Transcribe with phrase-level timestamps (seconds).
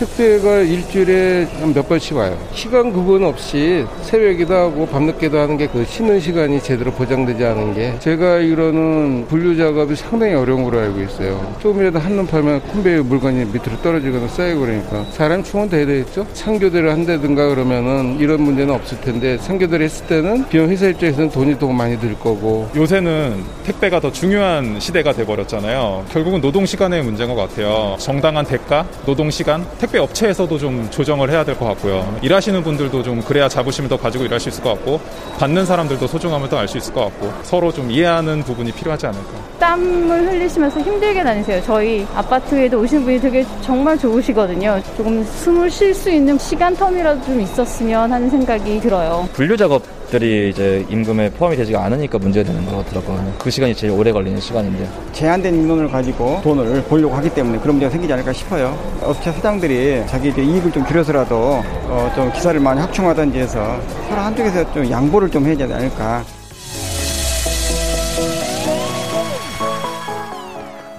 [0.00, 2.36] 택배가 일주일에 몇 번씩 와요.
[2.54, 7.96] 시간 구분 없이 새벽이도 하고 밤늦게도 하는 게 그 쉬는 시간이 제대로 보장되지 않은 게
[8.00, 11.54] 제가 알기로는 분류 작업이 상당히 어려운 걸로 알고 있어요.
[11.60, 16.26] 조금이라도 한눈 팔면 콤베이 물건이 밑으로 떨어지거나 쌓이고 그러니까 사람 충원 돼야 되겠죠?
[16.32, 21.68] 상교대를 한다든가 그러면은 이런 문제는 없을 텐데 상교대를 했을 때는 비용 회사 입장에서는 돈이 더
[21.68, 26.06] 많이 들 거고 요새는 택배가 더 중요한 시대가 돼버렸잖아요.
[26.10, 27.96] 결국은 노동 시간의 문제인 것 같아요.
[28.00, 32.18] 정당한 대가, 노동 시간, 택배 업체에서도 좀 조정을 해야 될 것 같고요.
[32.22, 35.00] 일하시는 분들도 좀 그래야 자부심을 더 가지고 일할 수 있을 것 같고
[35.38, 39.28] 받는 사람들도 소중함을 더 알 수 있을 것 같고 서로 좀 이해하는 부분이 필요하지 않을까.
[39.58, 41.60] 땀을 흘리시면서 힘들게 다니세요.
[41.66, 44.80] 저희 아파트에도 오시는 분이 되게 정말 좋으시거든요.
[44.96, 49.28] 조금 숨을 쉴 수 있는 시간 텀이라도 좀 있었으면 하는 생각이 들어요.
[49.32, 53.34] 분류 작업 들이 이제 임금에 포함이 되지가 않으니까 문제가 되는 것 같더라고요.
[53.38, 54.88] 그 시간이 제일 오래 걸리는 시간인데.
[55.12, 58.76] 제한된 인원을 가지고 돈을 벌려고 하기 때문에 그런 문제가 생기지 않을까 싶어요.
[59.02, 64.90] 업체 사장들이 자기 이익을 좀 줄여서라도 어, 좀 기사를 많이 확충하든지 해서 서로 한쪽에서 좀
[64.90, 66.24] 양보를 좀 해야 되지 않을까.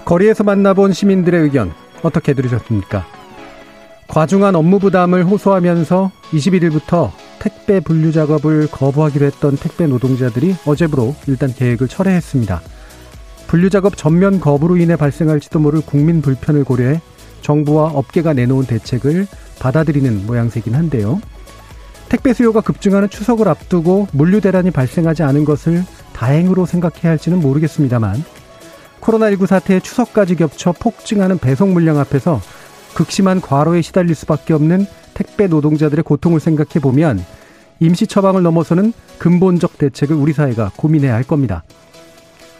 [0.06, 3.06] 거리에서 만나본 시민들의 의견 어떻게 들으셨습니까?
[4.08, 11.88] 과중한 업무 부담을 호소하면서 21일부터 택배 분류 작업을 거부하기로 했던 택배 노동자들이 어제부로 일단 계획을
[11.88, 12.62] 철회했습니다.
[13.48, 17.02] 분류 작업 전면 거부로 인해 발생할지도 모를 국민 불편을 고려해
[17.42, 19.26] 정부와 업계가 내놓은 대책을
[19.60, 21.20] 받아들이는 모양새긴 한데요.
[22.10, 28.24] 택배 수요가 급증하는 추석을 앞두고 물류 대란이 발생하지 않은 것을 다행으로 생각해야 할지는 모르겠습니다만
[29.02, 32.40] 코로나19 사태에 추석까지 겹쳐 폭증하는 배송 물량 앞에서
[32.94, 34.86] 극심한 과로에 시달릴 수밖에 없는
[35.22, 37.24] 택배 노동자들의 고통을 생각해 보면
[37.80, 41.64] 임시 처방을 넘어서는 근본적 대책을 우리 사회가 고민해야 할 겁니다.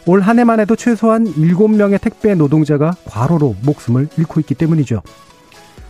[0.06, 5.02] 올 한 해만 해도 최소한 7명의 택배 노동자가 과로로 목숨을 잃고 있기 때문이죠.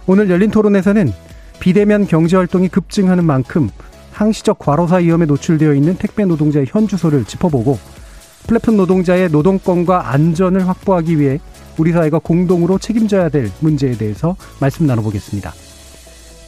[0.07, 1.13] 오늘 열린 토론에서는
[1.61, 3.69] 비대면 경제 활동이 급증하는 만큼
[4.13, 7.79] 항시적 과로사 위험에 노출되어 있는 택배 노동자의 현 주소를 짚어보고
[8.47, 11.39] 플랫폼 노동자의 노동권과 안전을 확보하기 위해
[11.79, 15.53] 우리 사회가 공동으로 책임져야 될 문제에 대해서 말씀 나눠보겠습니다.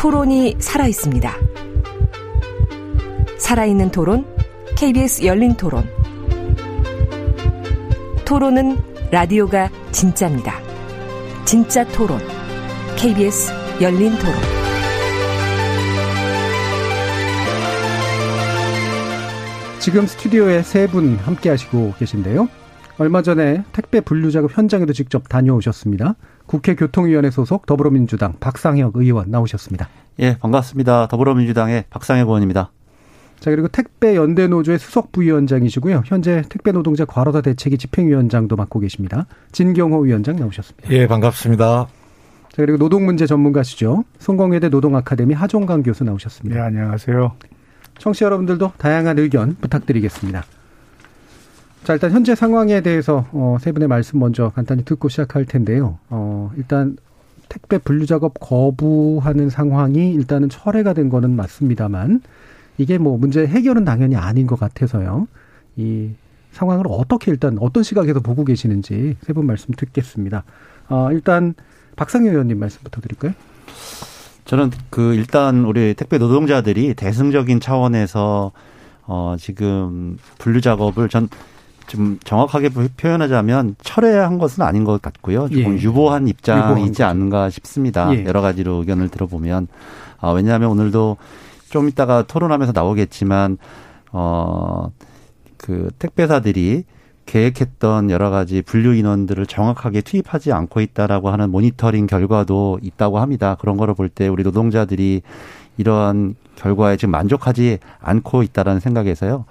[0.00, 1.30] 토론이 살아 있습니다.
[3.36, 4.24] 살아있는 토론,
[4.74, 5.84] KBS 열린 토론.
[8.24, 8.78] 토론은
[9.10, 10.54] 라디오가 진짜입니다.
[11.44, 12.18] 진짜 토론,
[12.96, 13.52] KBS
[13.82, 14.34] 열린 토론.
[19.80, 22.48] 지금 스튜디오에 세 분 함께 하시고 계신데요.
[22.96, 26.16] 얼마 전에 택배 분류 작업 현장에도 직접 다녀오셨습니다.
[26.50, 29.88] 국회 교통위원회 소속 더불어민주당 박상혁 의원 나오셨습니다.
[30.18, 31.06] 예, 반갑습니다.
[31.06, 32.72] 더불어민주당의 박상혁 의원입니다.
[33.38, 36.02] 자, 그리고 택배 연대 노조의 수석 부위원장이시고요.
[36.06, 39.28] 현재 택배 노동자 과로사 대책위 집행위원장도 맡고 계십니다.
[39.52, 40.90] 진경호 위원장 나오셨습니다.
[40.90, 41.86] 예, 반갑습니다.
[41.86, 44.02] 자, 그리고 노동 문제 전문가시죠.
[44.18, 46.56] 송광회대 노동 아카데미 하종강 교수 나오셨습니다.
[46.56, 47.30] 네, 안녕하세요.
[47.98, 50.42] 청취자 여러분들도 다양한 의견 부탁드리겠습니다.
[51.84, 55.98] 자, 일단 현재 상황에 대해서 어, 세 분의 말씀 먼저 간단히 듣고 시작할 텐데요.
[56.10, 56.96] 어, 일단
[57.48, 62.20] 택배 분류 작업 거부하는 상황이 일단은 철회가 된 거는 맞습니다만
[62.78, 65.26] 이게 뭐 문제 해결은 당연히 아닌 것 같아서요.
[65.76, 66.10] 이
[66.52, 70.44] 상황을 어떻게 일단 어떤 시각에서 보고 계시는지 세 분 말씀 듣겠습니다.
[70.88, 71.54] 어, 일단
[71.96, 73.32] 박상현 의원님 말씀부터 드릴까요?
[74.44, 78.52] 저는 그 일단 우리 택배 노동자들이 대승적인 차원에서
[79.06, 81.28] 어 지금 분류 작업을 전
[81.90, 85.48] 좀 정확하게 표현하자면 철회한 것은 아닌 것 같고요.
[85.48, 85.82] 조금 예.
[85.82, 88.14] 유보한 입장이지 않은가 싶습니다.
[88.14, 88.24] 예.
[88.24, 89.66] 여러 가지로 의견을 들어보면
[90.20, 91.16] 아, 왜냐하면 오늘도
[91.68, 93.58] 좀 이따가 토론하면서 나오겠지만
[94.12, 94.88] 어
[95.62, 96.84] 그 택배사들이
[97.26, 103.56] 계획했던 여러 가지 분류 인원들을 정확하게 투입하지 않고 있다라고 하는 모니터링 결과도 있다고 합니다.
[103.60, 105.20] 그런 거를 볼 때 우리 노동자들이
[105.76, 109.44] 이러한 결과에 지금 만족하지 않고 있다라는 생각에서요.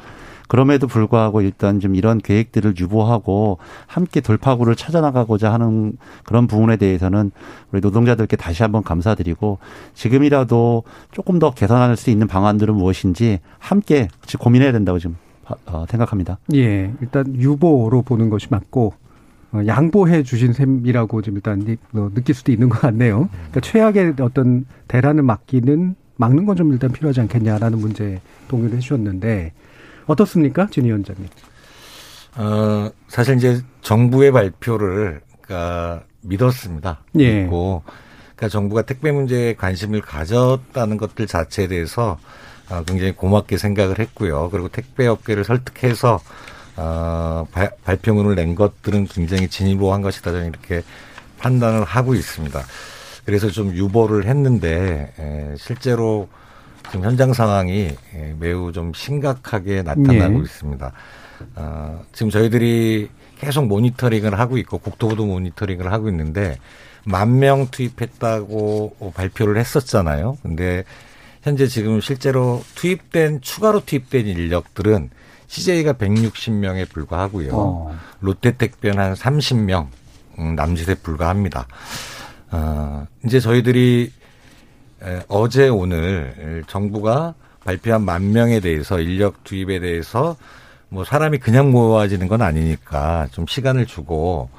[0.49, 5.93] 그럼에도 불구하고 일단 좀 이런 계획들을 유보하고 함께 돌파구를 찾아나가고자 하는
[6.25, 7.31] 그런 부분에 대해서는
[7.71, 9.59] 우리 노동자들께 다시 한번 감사드리고
[9.93, 14.07] 지금이라도 조금 더 개선할 수 있는 방안들은 무엇인지 함께
[14.39, 15.17] 고민해야 된다고 지금
[15.67, 16.39] 어, 생각합니다.
[16.55, 18.93] 예, 일단 유보로 보는 것이 맞고
[19.51, 23.29] 어, 양보해 주신 셈이라고 좀 일단 뭐 느낄 수도 있는 것 같네요.
[23.51, 29.53] 그러니까 최악의 어떤 대란을 막기는 막는 건 좀 일단 필요하지 않겠냐라는 문제 동의를 해주셨는데
[30.09, 31.27] 어떻습니까, 진 위원장님?
[32.37, 36.99] 어, 사실 이제 정부의 발표를 그러니까 믿었습니다.
[37.19, 37.41] 예.
[37.41, 37.83] 믿고
[38.35, 42.17] 그러니까 정부가 택배 문제에 관심을 가졌다는 것들 자체에 대해서
[42.69, 44.49] 어, 굉장히 고맙게 생각을 했고요.
[44.51, 46.19] 그리고 택배 업계를 설득해서
[46.75, 50.83] 어, 발, 발표문을 낸 것들은 굉장히 진일보한 것이다 저는 이렇게
[51.39, 52.61] 판단을 하고 있습니다.
[53.25, 56.29] 그래서 좀 유보를 했는데 에, 실제로
[56.91, 60.39] 지금 현장 상황이 에, 매우 좀 심각하게 나타나고 네.
[60.43, 60.91] 있습니다.
[61.55, 63.09] 어, 지금 저희들이
[63.39, 66.57] 계속 모니터링을 하고 있고 국토부도 모니터링을 하고 있는데
[67.05, 70.37] 만 명 투입했다고 발표를 했었잖아요.
[70.43, 70.83] 근데
[71.41, 75.09] 현재 지금 실제로 투입된 추가로 투입된 인력들은
[75.47, 77.49] CJ가 160명에 불과하고요.
[77.53, 77.97] 어.
[78.19, 79.87] 롯데택배는 한 30명
[80.39, 81.65] 음, 남짓에 불과합니다.
[82.51, 84.18] 어, 이제 저희들이 에,
[85.27, 90.35] 어제 오늘 정부가 발표한 만 명에 대해서 인력 투입에 대해서
[90.89, 94.49] 뭐 사람이 그냥 모아지는 건 아니니까 좀 시간을 주고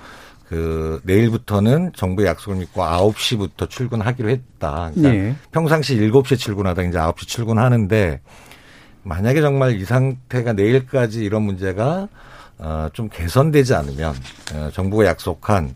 [0.48, 4.90] 그 내일부터는 정부의 약속을 믿고 9시부터 출근하기로 했다.
[4.94, 5.36] 그러니까 예.
[5.52, 8.20] 평상시 7시에 출근하다 이제 9시 출근하는데
[9.02, 12.08] 만약에 정말 이 상태가 내일까지 이런 문제가
[12.58, 14.14] 어, 좀 개선되지 않으면
[14.54, 15.74] 어, 정부가 약속한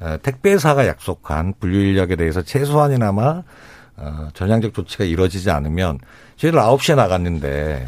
[0.00, 3.42] 어, 택배사가 약속한 분류 인력에 대해서 최소한이나마
[4.02, 5.98] 어, 전향적 조치가 이루어지지 않으면
[6.36, 7.86] 저희들 9시에 나갔는데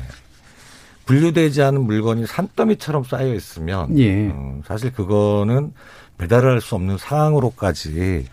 [1.06, 4.28] 분류되지 않은 물건이 산더미처럼 쌓여 있으면 예.
[4.28, 5.72] 음, 사실 그거는
[6.18, 8.26] 배달을 할 수 없는 상황으로까지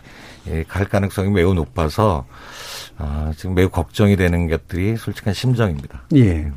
[0.48, 2.24] 예, 갈 가능성이 매우 높아서
[2.98, 6.02] 아, 지금 매우 걱정이 되는 것들이 솔직한 심정입니다.
[6.16, 6.50] 예.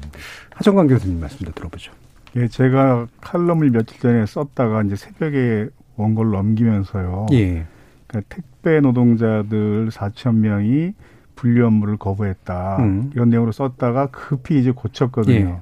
[0.52, 1.92] 하정관 교수님 말씀도 들어보죠.
[2.36, 7.28] 예, 제가 칼럼을 며칠 전에 썼다가 이제 새벽에 원고를 넘기면서요.
[7.34, 7.66] 예.
[8.08, 10.94] 그러니까 택배 노동자들 4천 명이
[11.36, 12.78] 분류 업무를 거부했다.
[12.80, 13.12] 음.
[13.14, 15.36] 이런 내용으로 썼다가 급히 이제 고쳤거든요.
[15.36, 15.56] 예.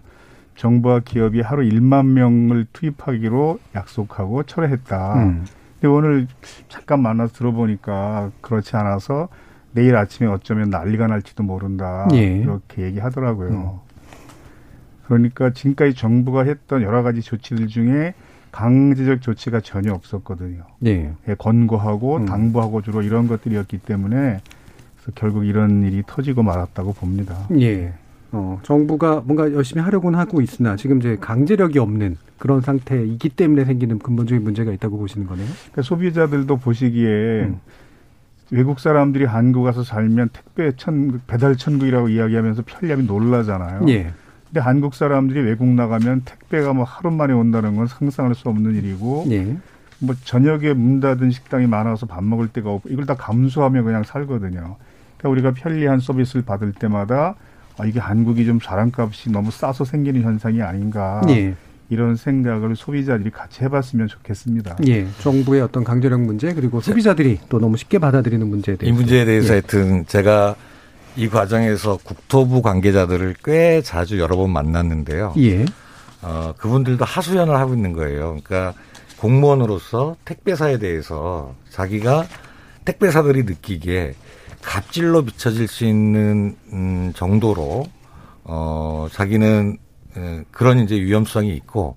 [0.55, 5.15] 정부와 기업이 하루 1만 명을 투입하기로 약속하고 철회했다.
[5.15, 5.45] 음.
[5.73, 6.27] 근데 오늘
[6.69, 9.29] 잠깐 만나서 들어보니까 그렇지 않아서
[9.73, 12.07] 내일 아침에 어쩌면 난리가 날지도 모른다.
[12.13, 12.37] 예.
[12.37, 13.81] 이렇게 얘기하더라고요.
[15.07, 18.13] 그러니까 지금까지 정부가 했던 여러 가지 조치들 중에
[18.51, 20.63] 강제적 조치가 전혀 없었거든요.
[20.85, 21.11] 예.
[21.27, 22.25] 예, 권고하고 음.
[22.25, 24.41] 당부하고 주로 이런 것들이었기 때문에
[25.15, 27.47] 결국 이런 일이 터지고 말았다고 봅니다.
[27.59, 27.93] 예.
[28.31, 33.99] 어, 정부가 뭔가 열심히 하려고는 하고 있으나 지금 이제 강제력이 없는 그런 상태이기 때문에 생기는
[33.99, 35.45] 근본적인 문제가 있다고 보시는 거네요.
[35.45, 37.59] 그러니까 소비자들도 보시기에 음.
[38.51, 43.85] 외국 사람들이 한국 와서 살면 택배 천 배달 천국이라고 이야기하면서 편리함이 놀라잖아요.
[43.89, 44.11] 예.
[44.45, 49.25] 근데 한국 사람들이 외국 나가면 택배가 뭐 하루 만에 온다는 건 상상할 수 없는 일이고
[49.31, 49.57] 예.
[49.99, 54.75] 뭐 저녁에 문 닫은 식당이 많아서 밥 먹을 데가 없고 이걸 다 감수하며 그냥 살거든요.
[55.23, 57.35] 그러니까 우리가 편리한 서비스를 받을 때마다
[57.77, 61.55] 아, 이게 한국이 좀 자랑값이 너무 싸서 생기는 현상이 아닌가 예.
[61.89, 64.77] 이런 생각을 소비자들이 같이 해봤으면 좋겠습니다.
[64.87, 65.07] 예.
[65.21, 69.47] 정부의 어떤 강제력 문제 그리고 소비자들이 또 너무 쉽게 받아들이는 문제에 이 대해서 문제에 대해서
[69.47, 69.51] 예.
[69.51, 70.55] 하여튼 제가
[71.15, 75.33] 이 과정에서 국토부 관계자들을 꽤 자주 여러 번 만났는데요.
[75.37, 75.65] 예.
[76.21, 78.37] 어, 그분들도 하소연을 하고 있는 거예요.
[78.43, 78.73] 그러니까
[79.17, 82.25] 공무원으로서 택배사에 대해서 자기가
[82.85, 84.15] 택배사들이 느끼기에
[84.63, 87.85] 갑질로 비춰질 수 있는 음, 정도로
[88.43, 89.77] 어, 자기는
[90.17, 91.95] 에, 그런 이제 위험성이 있고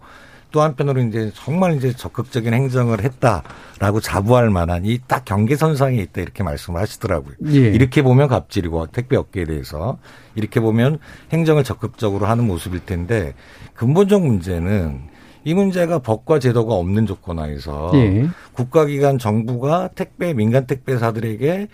[0.53, 6.43] 또 한편으로 이제 정말 이제 적극적인 행정을 했다라고 자부할 만한 이 딱 경계선상에 있다 이렇게
[6.43, 7.35] 말씀을 하시더라고요.
[7.49, 7.59] 예.
[7.59, 9.99] 이렇게 보면 갑질이고 택배 업계에 대해서
[10.35, 10.99] 이렇게 보면
[11.33, 13.35] 행정을 적극적으로 하는 모습일 텐데
[13.75, 15.09] 근본적 문제는
[15.45, 18.27] 이 문제가 법과 제도가 없는 조건 하에서 예.
[18.55, 21.69] 국가기관 정부가 택배 민간 택배사들에게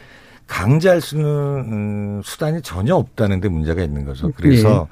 [0.53, 4.31] 강제할 수 있는 음, 수단이 전혀 없다는 데 문제가 있는 거죠.
[4.37, 4.87] 그래서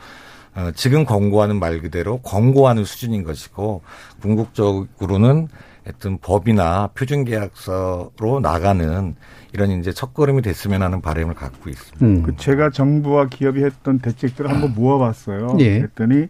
[0.55, 3.83] 어, 지금 권고하는 말 그대로 권고하는 수준인 것이고
[4.23, 5.49] 궁극적으로는
[5.85, 9.15] 하여튼 법이나 표준계약서로 나가는
[9.53, 12.07] 이런 이제 첫걸음이 됐으면 하는 바람을 갖고 있습니다.
[12.07, 12.23] 음.
[12.23, 15.57] 그 제가 정부와 기업이 했던 대책들을 한번 모아봤어요.
[15.61, 15.81] 예.
[15.81, 16.29] 그랬더니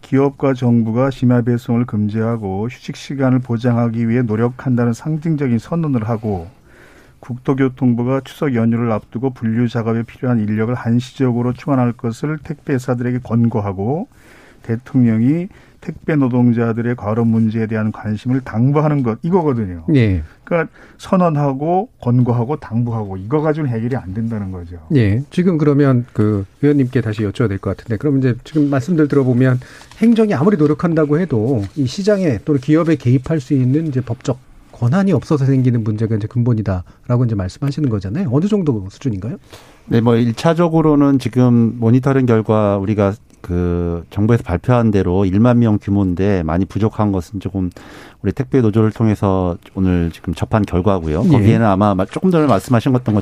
[0.00, 6.48] 기업과 정부가 심야 배송을 금지하고 휴식 시간을 보장하기 위해 노력한다는 상징적인 선언을 하고
[7.20, 14.08] 국토교통부가 추석 연휴를 앞두고 분류 작업에 필요한 인력을 한시적으로 충원할 것을 택배사들에게 권고하고
[14.62, 15.48] 대통령이
[15.80, 19.86] 택배 노동자들의 과로 문제에 대한 관심을 당부하는 것 이거거든요.
[19.94, 20.22] 예.
[20.44, 24.76] 그러니까 선언하고 권고하고 당부하고 이거 가지고는 해결이 안 된다는 거죠.
[24.94, 25.22] 예.
[25.30, 29.60] 지금 그러면 그 의원님께 다시 여쭤야 될 것 같은데 그럼 이제 지금 말씀들 들어보면
[29.98, 34.38] 행정이 아무리 노력한다고 해도 이 시장에 또는 기업에 개입할 수 있는 이제 법적
[34.80, 38.30] 권한이 없어서 생기는 문제가 이제 근본이다라고 이제 말씀하시는 거잖아요.
[38.32, 39.36] 어느 정도 수준인가요?
[39.88, 46.64] 네, 뭐 1차적으로는 지금 모니터링 결과 우리가 그 정부에서 발표한 대로 1만 명 규모인데 많이
[46.64, 47.70] 부족한 것은 조금
[48.22, 51.22] 우리 택배 노조를 통해서 오늘 지금 접한 결과고요.
[51.24, 51.28] 예.
[51.28, 53.20] 거기에는 아마 조금 전에 말씀하신 것던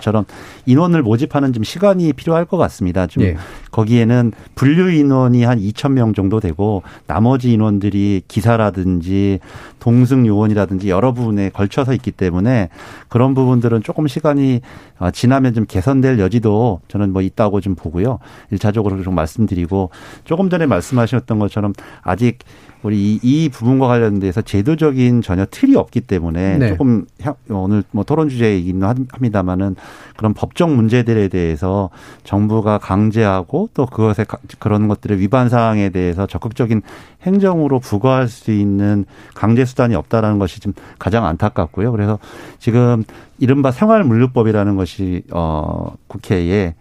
[0.67, 3.07] 인원을 모집하는 좀 시간이 필요할 것 같습니다.
[3.07, 3.37] 좀 예.
[3.71, 9.39] 거기에는 분류 인원이 한 2천 명 정도 되고 나머지 인원들이 기사라든지
[9.79, 12.69] 동승 요원이라든지 여러 부분에 걸쳐서 있기 때문에
[13.09, 14.61] 그런 부분들은 조금 시간이
[14.99, 18.19] 어, 지나면 좀 개선될 여지도 저는 뭐 있다고 좀 보고요.
[18.51, 19.91] 일차적으로 좀 말씀드리고
[20.25, 21.73] 조금 전에 말씀하셨던 것처럼
[22.03, 22.39] 아직
[22.83, 26.69] 우리 이, 이 부분과 관련돼서 제도적인 전혀 틀이 없기 때문에 네.
[26.69, 29.75] 조금 향- 오늘 뭐 토론 주제이긴 합니다만은
[30.17, 31.91] 그런 법적 문제들에 대해서
[32.23, 36.83] 정부가 강제하고 또 그것에 가- 그런 것들의 위반 사항에 대해서 적극적인
[37.23, 41.91] 행정으로 부과할 수 있는 강제 수단이 없다라는 것이 좀 가장 안타깝고요.
[41.91, 42.21] 그래서
[42.61, 43.03] 지금
[43.41, 46.75] 이른바 생활물류법이라는 것이 어 국회에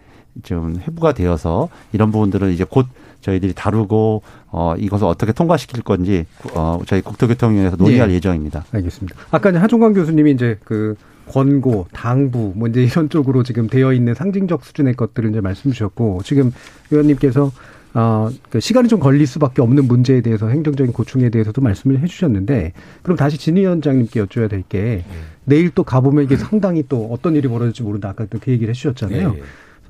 [0.43, 2.85] 좀 회부가 되어서 이런 부분들을 이제 곧
[3.21, 8.15] 저희들이 다루고 어 이것을 어떻게 통과시킬 건지 어 저희 국토교통위원회에서 논의할 예.
[8.15, 8.65] 예정입니다.
[8.71, 9.17] 알겠습니다.
[9.31, 10.95] 아까 이제 하종관 교수님이 이제 그
[11.27, 16.21] 권고, 당부, 뭐 이제 이런 쪽으로 지금 되어 있는 상징적 수준의 것들을 이제 말씀 주셨고,
[16.23, 16.51] 지금
[16.89, 17.51] 의원님께서
[17.93, 23.17] 어, 그 시간이 좀 걸릴 수밖에 없는 문제에 대해서 행정적인 고충에 대해서도 말씀을 해주셨는데, 그럼
[23.17, 25.03] 다시 진 위원장님께 여쭤야 될 게,
[25.45, 28.09] 내일 또 가보면 이게 상당히 또 어떤 일이 벌어질지 모른다.
[28.09, 29.33] 아까 또그 얘기를 해주셨잖아요.
[29.35, 29.43] 예, 예.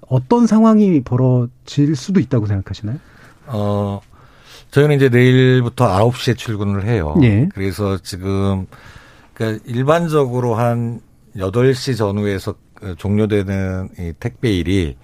[0.07, 2.97] 어떤 상황이 벌어질 수도 있다고 생각하시나요?
[3.47, 4.01] 어,
[4.71, 7.15] 저희는 이제 내일부터 9시에 출근을 해요.
[7.23, 7.47] 예.
[7.53, 8.67] 그래서 지금,
[9.33, 11.01] 그러니까 일반적으로 한
[11.35, 14.95] 8시 전후에서 그 종료되는 이 택배 일이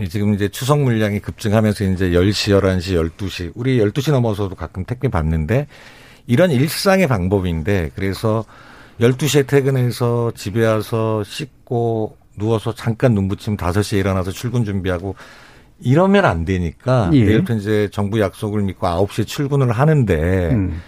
[0.00, 5.08] 이 지금 이제 추석 물량이 급증하면서 이제 10시, 11시, 12시, 우리 12시 넘어서도 가끔 택배
[5.08, 5.66] 받는데
[6.26, 8.44] 이런 일상의 방법인데 그래서
[9.00, 15.14] 12시에 퇴근해서 집에 와서 씻고 누워서 잠깐 눈 붙이면 5시에 일어나서 출근 준비하고
[15.80, 17.24] 이러면 안 되니까 예.
[17.24, 20.80] 내일부터 이제 정부 약속을 믿고 9시에 출근을 하는데 음.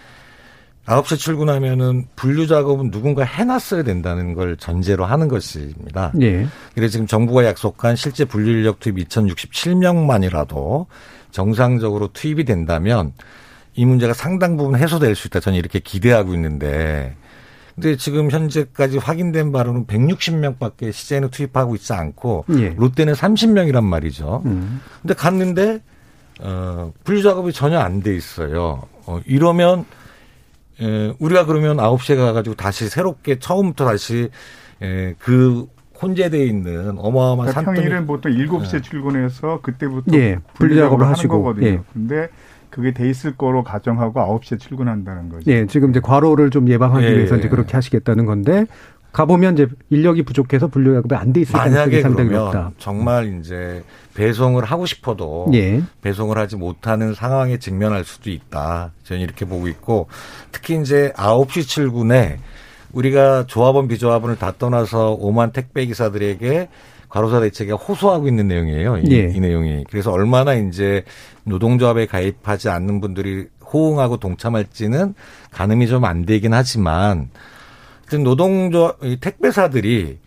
[0.87, 6.13] 9시에 출근하면은 분류 작업은 누군가 해놨어야 된다는 걸 전제로 하는 것입니다.
[6.21, 6.47] 예.
[6.75, 10.87] 그래서 지금 정부가 약속한 실제 분류 인력 투입 2067명만이라도
[11.33, 13.13] 정상적으로 투입이 된다면
[13.75, 15.41] 이 문제가 상당 부분 해소될 수 있다.
[15.41, 17.17] 저는 이렇게 기대하고 있는데
[17.77, 22.71] 근데 지금 현재까지 확인된 바로는 160명밖에 시제는 투입하고 있지 않고 예.
[22.77, 24.43] 롯데는 30명이란 말이죠.
[24.47, 24.81] 음.
[25.03, 25.83] 근데 갔는데
[26.41, 28.83] 어 분류 작업이 전혀 안 돼 있어요.
[29.07, 29.85] 어 이러면
[30.81, 34.31] 에, 우리가 그러면 9시에 가가지고 다시 새롭게 처음부터 다시
[34.83, 35.67] 에, 그
[36.03, 38.81] 혼재되어 있는 어마어마한 그러니까 산더미 평일은 보통 7시에 네.
[38.83, 41.67] 출근해서 그때부터 예, 분류 작업을 하는 하시고, 거거든요.
[41.67, 41.81] 예.
[41.93, 42.29] 근데
[42.77, 45.51] 그게 돼 있을 거로 가정하고 9시에 출근한다는 거죠.
[45.51, 47.49] 예, 지금 이제 과로를 좀 예방하기 예, 위해서 이제 예.
[47.49, 48.67] 그렇게 하시겠다는 건데
[49.13, 52.71] 가보면 이제 인력이 부족해서 분류 작업이 안 돼 있을 가능성이 만약에 상당히 그러면 높다.
[52.77, 55.83] 정말 이제 배송을 하고 싶어도 예.
[56.03, 58.93] 배송을 하지 못하는 상황에 직면할 수도 있다.
[59.05, 60.09] 저는 이렇게 보고 있고
[60.53, 62.37] 특히 이제 9시 출근에
[62.93, 66.69] 우리가 조합원 비조합원을 다 떠나서 5만 택배 기사들에게
[67.09, 68.99] 과로사 대책에 호소하고 있는 내용이에요.
[68.99, 69.33] 이, 예.
[69.35, 69.85] 이 내용이.
[69.91, 71.05] 그래서 얼마나 이제
[71.45, 75.15] 노동조합에 가입하지 않는 분들이 호응하고 동참할지는
[75.53, 77.31] 가늠이 좀 안 되긴 하지만
[78.23, 80.19] 노동조합, 이 택배사들이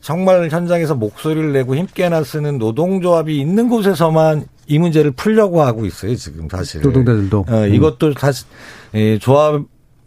[0.00, 6.48] 정말 현장에서 목소리를 내고 힘께나 쓰는 노동조합이 있는 곳에서만 이 문제를 풀려고 하고 있어요, 지금
[6.48, 6.80] 사실.
[6.82, 7.46] 노동자들도.
[7.48, 7.74] 어, 음.
[7.74, 8.46] 이것도 사실,
[8.94, 9.62] 예, 조합,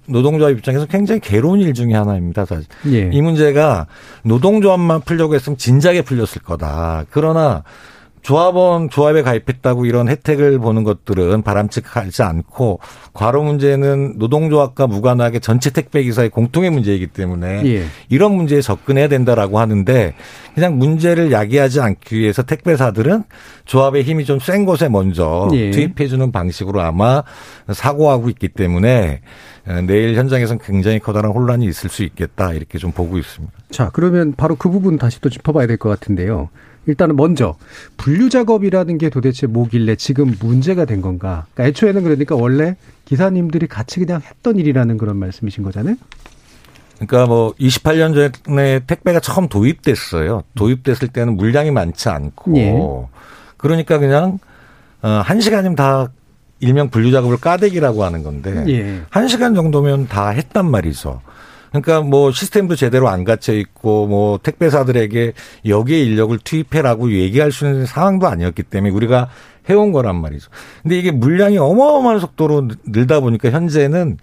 [0.10, 2.66] 노동조합 입장에서 굉장히 괴로운 일 중에 하나입니다, 사실.
[2.88, 3.10] 예.
[3.12, 3.88] 이 문제가
[4.24, 7.06] 노동조합만 풀려고 했으면 진작에 풀렸을 거다.
[7.10, 7.64] 그러나
[8.22, 12.80] 조합원 조합에 가입했다고 이런 혜택을 보는 것들은 바람직하지 않고
[13.14, 17.86] 과로 문제는 노동조합과 무관하게 전체 택배 기사의 공통의 문제이기 때문에 예.
[18.10, 20.14] 이런 문제에 접근해야 된다라고 하는데
[20.56, 23.24] 그냥 문제를 야기하지 않기 위해서 택배사들은
[23.66, 25.72] 조합의 힘이 좀 센 곳에 먼저 예.
[25.72, 27.24] 투입해 주는 방식으로 아마
[27.72, 29.22] 사고하고 있기 때문에
[29.68, 33.54] 어, 내일 현장에서는 굉장히 커다란 혼란이 있을 수 있겠다 이렇게 좀 보고 있습니다.
[33.70, 36.50] 자, 그러면 바로 그 부분 다시 또 짚어봐야 될 것 같은데요.
[36.86, 37.56] 일단은 먼저
[37.98, 41.46] 분류 작업이라는 게 도대체 뭐길래 지금 문제가 된 건가?
[41.54, 45.96] 그러니까 애초에는 그러니까 원래 기사님들이 같이 그냥 했던 일이라는 그런 말씀이신 거잖아요.
[46.96, 50.44] 그러니까 뭐 28년 전에 택배가 처음 도입됐어요.
[50.56, 52.74] 도입됐을 때는 물량이 많지 않고 예.
[53.58, 54.40] 그러니까 그냥
[55.02, 56.12] 어, 한 시간이면 다
[56.60, 59.02] 일명 분류 작업을 까대기라고 하는 건데 예.
[59.10, 61.22] 한 시간 정도면 다 했단 말이죠.
[61.70, 65.34] 그러니까 뭐 시스템도 제대로 안 갖춰 있고 뭐 택배사들에게
[65.66, 69.30] 여기에 인력을 투입해라고 얘기할 수 있는 상황도 아니었기 때문에 우리가
[69.70, 70.50] 해온 거란 말이죠.
[70.82, 74.18] 근데 이게 물량이 어마어마한 속도로 늘다 보니까 현재는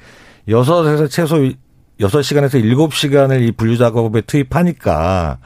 [0.48, 1.50] 여섯에서 최소
[2.00, 5.38] 여섯 시간에서 일곱 시간을 이 분류 작업에 투입하니까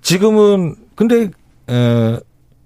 [0.00, 1.30] 지금은 근데
[1.66, 2.18] 어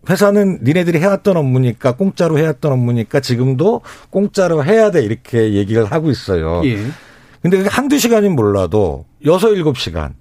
[0.08, 6.62] 회사는 니네들이 해왔던 업무니까 공짜로 해왔던 업무니까 지금도 공짜로 해야 돼 이렇게 얘기를 하고 있어요.
[6.64, 6.78] 예.
[7.42, 10.14] 근데 그게 한두 시간이 몰라도 여섯 일곱 시간.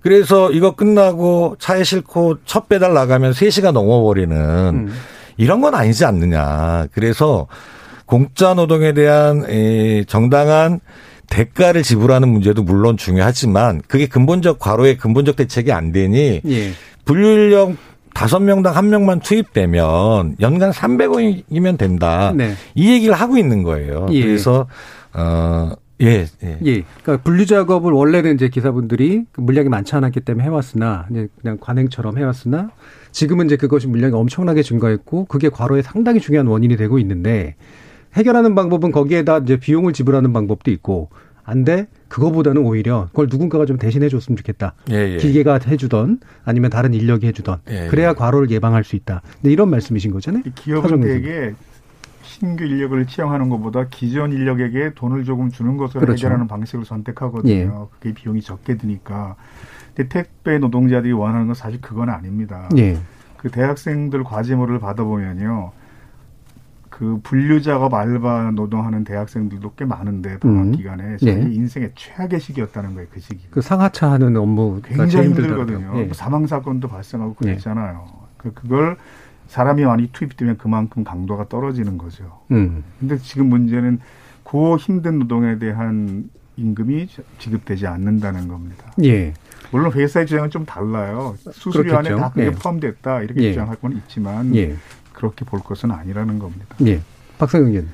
[0.00, 4.92] 그래서 이거 끝나고 차에 싣고 첫 배달 나가면 3시간 넘어버리는 음.
[5.36, 6.86] 이런 건 아니지 않느냐.
[6.92, 7.46] 그래서
[8.06, 10.80] 공짜 노동에 대한 이 정당한
[11.28, 16.70] 대가를 지불하는 문제도 물론 중요하지만 그게 근본적 과로의 근본적 대책이 안 되니 예.
[17.04, 17.76] 분류인력
[18.12, 22.32] 다섯 명당 한 명만 투입되면 연간 300원이면 된다.
[22.34, 22.54] 네.
[22.74, 24.08] 이 얘기를 하고 있는 거예요.
[24.10, 24.22] 예.
[24.22, 24.66] 그래서
[25.14, 25.70] 어
[26.00, 26.58] 예, 예.
[26.64, 26.82] 예.
[27.02, 32.18] 그러니까 분류 작업을 원래는 이제 기사분들이 그 물량이 많지 않았기 때문에 해왔으나 이제 그냥 관행처럼
[32.18, 32.70] 해왔으나
[33.12, 37.56] 지금은 이제 그것이 물량이 엄청나게 증가했고 그게 과로의 상당히 중요한 원인이 되고 있는데
[38.14, 41.10] 해결하는 방법은 거기에다 이제 비용을 지불하는 방법도 있고
[41.44, 41.88] 안 돼.
[42.08, 44.74] 그거보다는 오히려 그걸 누군가가 좀 대신해 줬으면 좋겠다.
[44.90, 45.16] 예, 예.
[45.16, 49.22] 기계가 해주던 아니면 다른 인력이 해주던 예, 그래야 과로를 예방할 수 있다.
[49.40, 50.42] 근데 이런 말씀이신 거잖아요.
[50.54, 51.54] 기업은 대개
[52.40, 56.26] 신규 인력을 채용하는 것보다 기존 인력에게 돈을 조금 주는 것으로 그렇죠.
[56.26, 57.52] 해결하는 방식을 선택하거든요.
[57.52, 57.70] 예.
[57.98, 59.36] 그게 비용이 적게 드니까.
[59.94, 62.70] 근데 택배 노동자들이 원하는 건 사실 그건 아닙니다.
[62.78, 62.96] 예.
[63.36, 65.72] 그 대학생들 과제물을 받아보면요.
[66.88, 70.72] 그 분류 작업 알바 노동하는 대학생들도 꽤 많은데 방학 음.
[70.72, 71.32] 기간에 자기 예.
[71.42, 73.46] 인생의 최악의 시기였다는 거예요 그 시기.
[73.50, 75.26] 그 상하차 하는 업무가 제일 굉장히.
[75.28, 75.92] 힘들거든요.
[75.96, 76.04] 예.
[76.04, 78.06] 뭐 사망 사건도 발생하고 그랬잖아요.
[78.38, 78.96] 그 그걸
[79.50, 82.40] 사람이 많이 투입되면 그만큼 강도가 떨어지는 거죠.
[82.52, 82.84] 음.
[83.00, 83.98] 근데 지금 문제는
[84.44, 87.08] 그 힘든 노동에 대한 임금이
[87.38, 88.92] 지급되지 않는다는 겁니다.
[89.02, 89.34] 예.
[89.72, 91.34] 물론 회사의 주장은 좀 달라요.
[91.52, 92.16] 수수료 안에 그렇겠죠.
[92.16, 92.50] 다 그게 예.
[92.52, 93.50] 포함됐다 이렇게 예.
[93.50, 94.76] 주장할 건 있지만 예.
[95.12, 96.76] 그렇게 볼 것은 아니라는 겁니다.
[96.86, 97.00] 예.
[97.38, 97.88] 박상영 의원.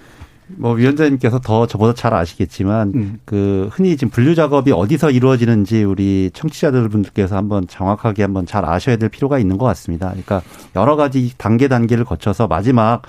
[0.49, 3.19] 뭐 위원장님께서 더 저보다 잘 아시겠지만 음.
[3.25, 8.97] 그 흔히 지금 분류 작업이 어디서 이루어지는지 우리 청취자들 분들께서 한번 정확하게 한번 잘 아셔야
[8.97, 10.09] 될 필요가 있는 것 같습니다.
[10.09, 10.43] 그러니까
[10.77, 13.03] 여러 가지 단계 단계를 거쳐서 마지막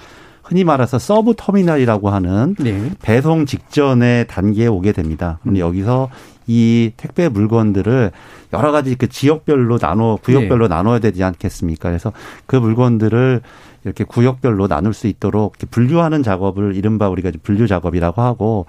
[0.43, 2.89] 흔히 말해서 sub 터미널이라고 하는 네.
[3.01, 5.39] 배송 직전의 단계에 오게 됩니다.
[5.41, 6.09] 그럼 여기서
[6.47, 8.11] 이 택배 물건들을
[8.53, 11.89] 여러 가지 그 지역별로 나눠 구역별로 나눠야 되지 않겠습니까?
[11.89, 12.13] 그래서
[12.45, 13.41] 그 물건들을
[13.87, 18.65] 이렇게 구역별로 나눌 수 있도록 분류하는 작업을 이른바 우리가 분류 작업이라고 하고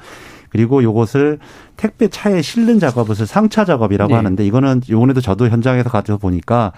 [0.51, 1.39] 그리고 요것을
[1.77, 4.15] 택배 차에 실는 작업을 상차 작업이라고 네.
[4.15, 6.73] 하는데 이거는 요번에도 저도 현장에서 가서 보니까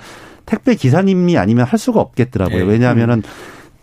[0.47, 2.65] 택배 기사님이 아니면 할 수가 없겠더라고요.
[2.65, 2.65] 네.
[2.65, 3.23] 왜냐하면은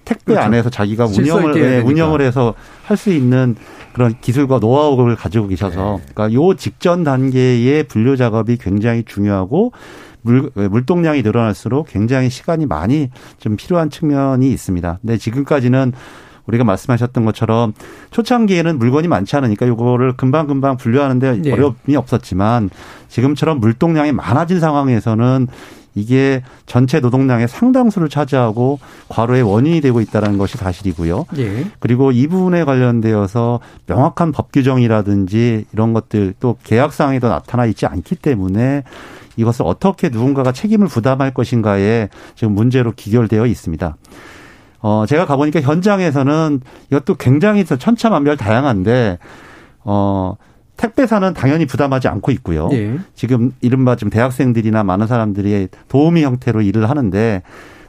[0.04, 0.46] 택배 그렇죠.
[0.46, 1.88] 안에서 자기가 운영을 되니까.
[1.88, 3.56] 운영을 해서 할 수 있는
[3.94, 9.72] 그런 기술과 노하우를 가지고 계셔서 그러니까 요 직전 단계의 분류 작업이 굉장히 중요하고
[10.22, 15.00] 물, 물동량이 늘어날수록 굉장히 시간이 많이 좀 필요한 측면이 있습니다.
[15.02, 15.94] 근데 지금까지는
[16.48, 17.74] 우리가 말씀하셨던 것처럼
[18.12, 21.52] 초창기에는 물건이 많지 않으니까 요거를 금방금방 분류하는데 네.
[21.52, 22.70] 어려움이 없었지만
[23.10, 25.48] 지금처럼 물동량이 많아진 상황에서는
[25.94, 31.26] 이게 전체 노동량의 상당수를 차지하고 과로의 원인이 되고 있다는 것이 사실이고요.
[31.40, 31.66] 예.
[31.80, 38.84] 그리고 이 부분에 관련되어서 명확한 법 규정이라든지 이런 것들 또 계약상에도 나타나 있지 않기 때문에
[39.38, 43.96] 이것을 어떻게 누군가가 책임을 부담할 것인가에 지금 문제로 기결되어 있습니다.
[44.82, 49.18] 어, 제가 가보니까 현장에서는 이것도 굉장히 천차만별 다양한데,
[49.84, 50.36] 어,
[50.76, 52.70] 택배사는 당연히 부담하지 않고 있고요.
[52.72, 53.00] 예.
[53.16, 57.42] 지금 이른바 지금 대학생들이나 많은 사람들이 도우미 형태로 일을 하는데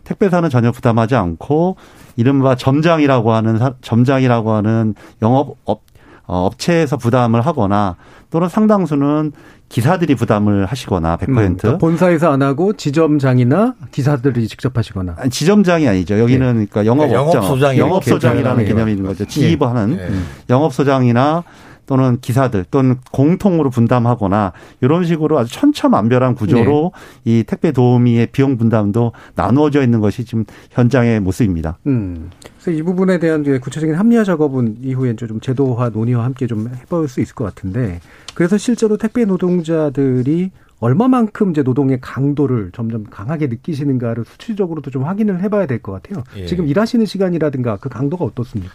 [0.05, 1.77] 택배사는 전혀 부담하지 않고
[2.17, 5.83] 이른바 지점장이라고 하는 사- 점장이라고 하는 영업 업
[6.27, 7.97] 어, 업체에서 부담을 하거나
[8.31, 9.33] 또는 상당수는
[9.69, 11.29] 기사들이 부담을 하시거나 100%.
[11.29, 15.15] 음, 그러니까 본사에서 안 하고 지점장이나 기사들이 직접 하시거나.
[15.19, 16.19] 아니, 지점장이 아니죠.
[16.19, 19.27] 여기는 그러니까 영업업장, 영업소장이 영업소장이라는 개념이 있는 거죠.
[19.27, 20.09] 지휘하는 예.
[20.49, 21.45] 영업소장이나
[21.89, 26.93] 또는 기사들 또는 공통으로 분담하거나 이런 식으로 아주 천차만별한 구조로
[27.25, 31.79] 이 택배 도우미의 비용 분담도 나누어져 있는 것이 지금 현장의 모습입니다.
[31.87, 32.31] 음.
[32.61, 37.09] 그래서 이 부분에 대한 이제 구체적인 합리화 작업은 이후에 좀 제도화 논의와 함께 좀 해볼
[37.09, 38.01] 수 있을 것 같은데
[38.35, 45.67] 그래서 실제로 택배 노동자들이 얼마만큼 이제 노동의 강도를 점점 강하게 느끼시는가를 수치적으로도 좀 확인을 해봐야
[45.67, 46.23] 될 것 같아요.
[46.37, 46.45] 예.
[46.45, 48.75] 지금 일하시는 시간이라든가 그 강도가 어떻습니까?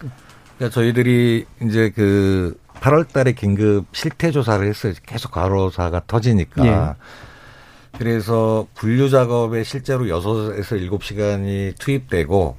[0.58, 4.94] 그러니까 저희들이 이제 그 8월 달에 긴급 실태 조사를 했어요.
[5.06, 6.68] 계속 과로사가 터지니까.
[6.68, 7.98] 예.
[7.98, 12.58] 그래서 분류 작업에 실제로 6에서 7시간이 투입되고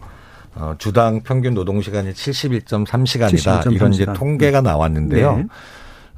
[0.55, 3.61] 어, 주당 평균 노동 시간이 71.3시간이다.
[3.61, 4.07] 71.3 이런 이제.
[4.15, 5.37] 통계가 나왔는데요.
[5.37, 5.45] 네.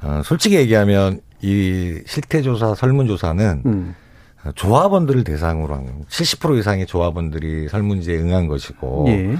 [0.03, 3.95] 어, 솔직히 얘기하면 이 실태 조사 설문 조사는 음.
[4.45, 6.07] 어, 조합원들을 대상으로 한 겁니다.
[6.09, 9.35] 70% 이상의 조합원들이 설문지에 응한 것이고 예.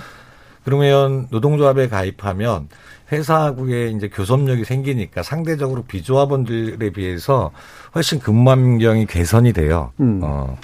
[0.67, 2.67] 그러면 노동조합에 가입하면
[3.09, 7.51] 회사하고의 이제 교섭력이 생기니까 상대적으로 비조합원들에 비해서
[7.95, 9.93] 훨씬 근무 환경이 개선이 돼요.
[10.01, 10.19] 음.
[10.21, 10.57] 어.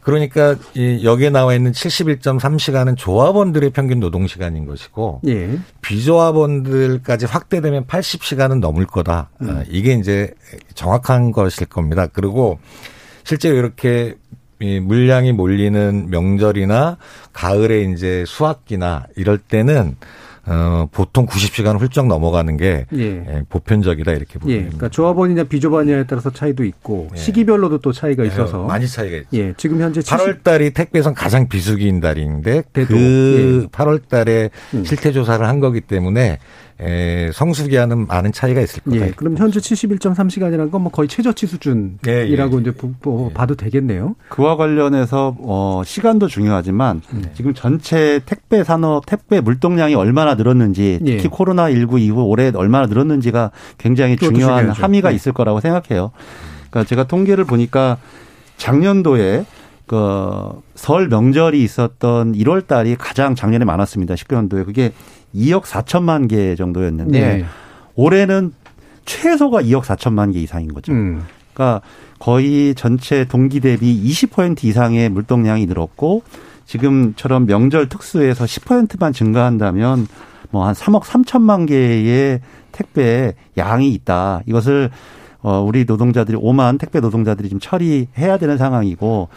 [0.00, 5.56] 그러니까 이 여기에 나와 있는 71.3시간은 조합원들의 평균 노동 시간인 것이고 예.
[5.80, 9.30] 비조합원들까지 확대되면 80시간은 넘을 거다.
[9.40, 10.34] 어, 이게 이제
[10.74, 12.08] 정확한 것일 겁니다.
[12.12, 12.58] 그리고
[13.22, 14.16] 실제로 이렇게
[14.64, 16.96] 이 물량이 몰리는 명절이나
[17.34, 19.96] 가을에 이제 수학기나 이럴 때는
[20.46, 23.02] 어 보통 90시간 훌쩍 넘어가는 게 예.
[23.02, 24.60] 예, 보편적이다 이렇게 보면 예.
[24.60, 27.18] 그러니까 조합원이냐 비조합원이냐에 따라서 차이도 있고 예.
[27.18, 29.28] 시기별로도 또 차이가 있어서 많이 차이가 있죠.
[29.34, 29.54] 예.
[29.56, 34.84] 지금 현재 70 8월 달이 택배선 가장 비수기인 달인데 돼도, 그 8월 달에 음.
[34.84, 36.38] 실태 조사를 한 거기 때문에
[36.80, 38.96] 에, 성수기와는 많은 차이가 있을 거다.
[38.96, 39.10] 예.
[39.12, 42.60] 그럼 현재 71.3시간이라는 건 뭐 거의 최저치 수준이라고 예, 예.
[42.60, 44.16] 이제 보- 보- 봐도 되겠네요.
[44.28, 47.30] 그와 관련해서 어 시간도 중요하지만 네.
[47.34, 51.28] 지금 전체 택배 산업 택배 물동량이 얼마나 늘었는지 특히 예.
[51.28, 54.82] 코로나 19 이후 올해 얼마나 늘었는지가 굉장히 중요한 중요하죠.
[54.82, 55.14] 함의가 네.
[55.14, 56.10] 있을 거라고 생각해요.
[56.70, 57.98] 그러니까 제가 통계를 보니까
[58.56, 59.44] 작년도에
[59.86, 64.14] 그설 명절이 있었던 1월 달이 가장 작년에 많았습니다.
[64.14, 64.92] 19년도에 그게
[65.34, 67.44] 2억 4천만 개 정도였는데 네.
[67.94, 68.52] 올해는
[69.04, 70.92] 최소가 2억 4천만 개 이상인 거죠.
[70.92, 71.24] 음.
[71.52, 71.82] 그러니까
[72.18, 76.22] 거의 전체 동기 대비 20% 이상의 물동량이 늘었고
[76.66, 80.06] 지금처럼 명절 특수에서 10%만 증가한다면
[80.50, 82.40] 뭐 한 3억 3천만 개의
[82.72, 84.40] 택배 양이 있다.
[84.46, 84.90] 이것을
[85.44, 89.28] 어 우리 노동자들이 5만 택배 노동자들이 지금 처리해야 되는 상황이고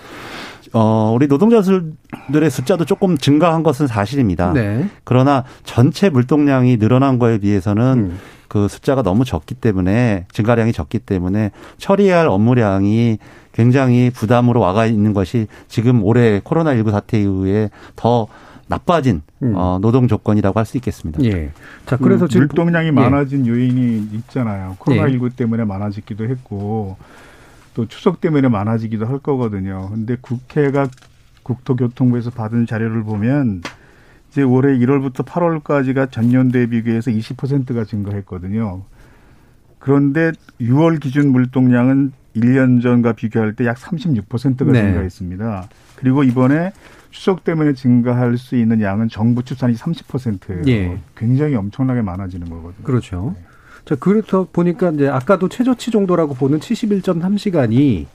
[0.73, 4.53] 어 우리 노동자들의 숫자도 조금 증가한 것은 사실입니다.
[4.53, 4.89] 네.
[5.03, 8.19] 그러나 전체 물동량이 늘어난 거에 비해서는 음.
[8.47, 13.17] 그 숫자가 너무 적기 때문에 증가량이 적기 때문에 처리해야 할 업무량이
[13.51, 18.27] 굉장히 부담으로 와가 있는 것이 지금 올해 코로나19 사태 이후에 더
[18.67, 19.53] 나빠진 음.
[19.55, 21.23] 어, 노동 조건이라고 할 수 있겠습니다.
[21.23, 21.51] 예.
[21.85, 22.91] 자, 그래서 그 지금 물동량이 예.
[22.91, 24.75] 많아진 요인이 있잖아요.
[24.79, 26.97] 코로나19 때문에 많아지기도 했고
[27.73, 29.89] 또 추석 때문에 많아지기도 할 거거든요.
[29.91, 30.87] 근데 국회가
[31.43, 33.61] 국토교통부에서 받은 자료를 보면
[34.29, 38.81] 이제 올해 1월부터 8월까지가 전년도에 비교해서 20%가 증가했거든요.
[39.79, 44.81] 그런데 6월 기준 물동량은 1년 전과 비교할 때 약 36%가 네.
[44.81, 45.69] 증가했습니다.
[45.95, 46.71] 그리고 이번에
[47.11, 50.63] 추석 때문에 증가할 수 있는 양은 정부 추산이 30%예요.
[50.67, 50.97] 예.
[51.15, 52.83] 굉장히 엄청나게 많아지는 거거든요.
[52.83, 53.35] 그렇죠.
[53.85, 58.05] 자, 그래서 보니까 이제 아까도 최저치 정도라고 보는 71.3시간이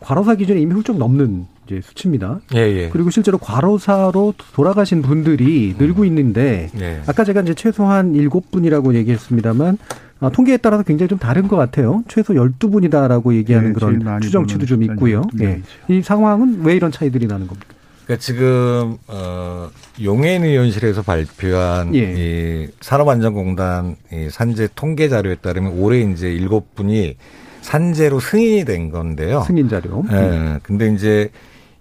[0.00, 2.40] 과로사 기준에 이미 훌쩍 넘는 이제 수치입니다.
[2.54, 2.88] 예, 예.
[2.90, 7.02] 그리고 실제로 과로사로 돌아가신 분들이 늘고 있는데 예.
[7.06, 9.78] 아까 제가 이제 최소한 7분이라고 얘기했습니다만
[10.20, 12.04] 아, 통계에 따라서 굉장히 좀 다른 것 같아요.
[12.08, 15.22] 최소 12분이다라고 얘기하는 네, 제일 그런 추정치도 좀 있고요.
[15.40, 15.62] 예.
[15.88, 17.71] 이 상황은 왜 이런 차이들이 나는 겁니까?
[18.04, 19.70] 그러니까 지금 어
[20.02, 22.14] 용해인 의원실에서 발표한 예.
[22.16, 27.16] 이 산업안전공단 이 산재 통계 자료에 따르면 올해 이제 일곱 분이
[27.60, 29.42] 산재로 승인이 된 건데요.
[29.46, 30.04] 승인 자료.
[30.10, 30.58] 예.
[30.62, 31.30] 근데 이제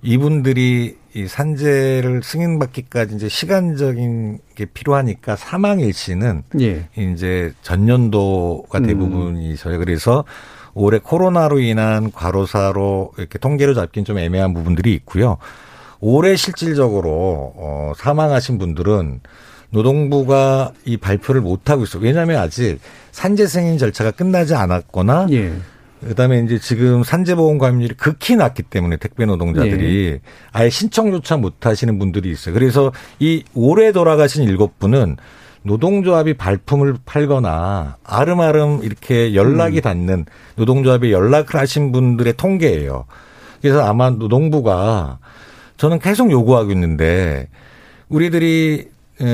[0.03, 6.88] 이분들이 이 산재를 승인받기까지 이제 시간적인 게 필요하니까 사망 일시는 예.
[6.95, 8.86] 이제 전년도가 음.
[8.86, 9.77] 대부분이셔요.
[9.79, 10.23] 그래서
[10.73, 15.38] 올해 코로나로 인한 과로사로 이렇게 통계로 잡긴 좀 애매한 부분들이 있고요.
[16.01, 19.21] 올해 실질적으로 어 사망하신 분들은
[19.69, 22.03] 노동부가 이 발표를 못 하고 있어요.
[22.03, 22.79] 왜냐하면 아직
[23.11, 25.53] 산재 승인 절차가 끝나지 않았거나 예.
[26.07, 30.19] 그다음에 이제 지금 산재보험 가입률이 극히 낮기 때문에 택배 노동자들이
[30.51, 32.53] 아예 신청조차 못 하시는 분들이 있어요.
[32.55, 35.17] 그래서 이 올해 돌아가신 일곱 분은
[35.63, 43.05] 노동조합이 발품을 팔거나 아름아름 이렇게 연락이 닿는 노동조합에 연락을 하신 분들의 통계예요.
[43.61, 45.19] 그래서 아마 노동부가
[45.82, 47.48] 저는 계속 요구하고 있는데
[48.08, 48.88] 우리들이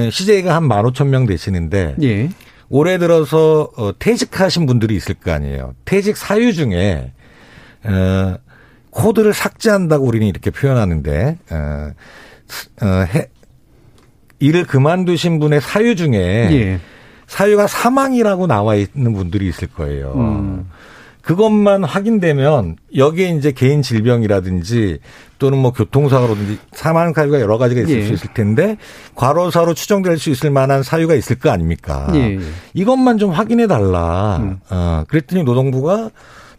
[0.09, 2.29] 시제가 한만 오천 명 되시는데 예.
[2.69, 5.73] 올해 들어서 어, 퇴직하신 분들이 있을 거 아니에요.
[5.83, 7.11] 퇴직 사유 중에
[7.83, 8.37] 어,
[8.91, 11.91] 코드를 삭제한다고 우리는 이렇게 표현하는데 어,
[12.81, 13.27] 어, 해,
[14.39, 16.79] 일을 그만두신 분의 사유 중에 예.
[17.27, 20.13] 사유가 사망이라고 나와 있는 분들이 있을 거예요.
[20.15, 20.69] 음.
[21.27, 24.99] 그것만 확인되면 여기에 이제 개인 질병이라든지
[25.39, 28.05] 또는 뭐 교통사고라든지 사망 사유가 여러 가지가 있을 예.
[28.05, 28.77] 수 있을 텐데
[29.15, 32.09] 과로사로 추정될 수 있을 만한 사유가 있을 거 아닙니까?
[32.13, 32.37] 예.
[32.37, 32.39] 예.
[32.73, 34.37] 이것만 좀 확인해 달라.
[34.41, 34.59] 음.
[34.69, 36.11] 어, 그랬더니 노동부가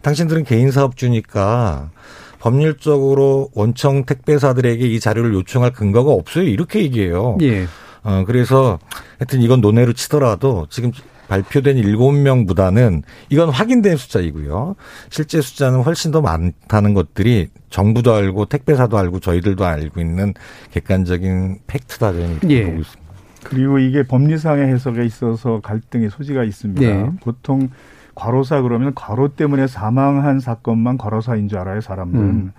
[0.03, 1.89] 당신들은 개인 사업주니까
[2.37, 6.43] 법률적으로 원청 택배사들에게 이 자료를 요청할 근거가 없어요.
[6.43, 7.39] 이렇게 얘기해요.
[7.41, 7.65] 예.
[8.03, 8.77] 어, 그래서
[9.17, 10.91] 하여튼 이건 논외로 치더라도 지금
[11.29, 14.75] 발표된 7명보다는 이건 확인된 숫자이고요.
[15.09, 20.33] 실제 숫자는 훨씬 더 많다는 것들이 정부도 알고 택배사도 알고 저희들도 알고 있는
[20.71, 22.65] 객관적인 팩트다 저는 이렇게 예.
[22.65, 23.09] 보고 있습니다.
[23.43, 26.81] 그리고 이게 법리상의 해석에 있어서 갈등의 소지가 있습니다.
[26.81, 27.09] 네.
[27.21, 27.69] 보통
[28.15, 32.25] 과로사 그러면 과로 때문에 사망한 사건만 과로사인 줄 알아요, 사람들은.
[32.25, 32.51] 음.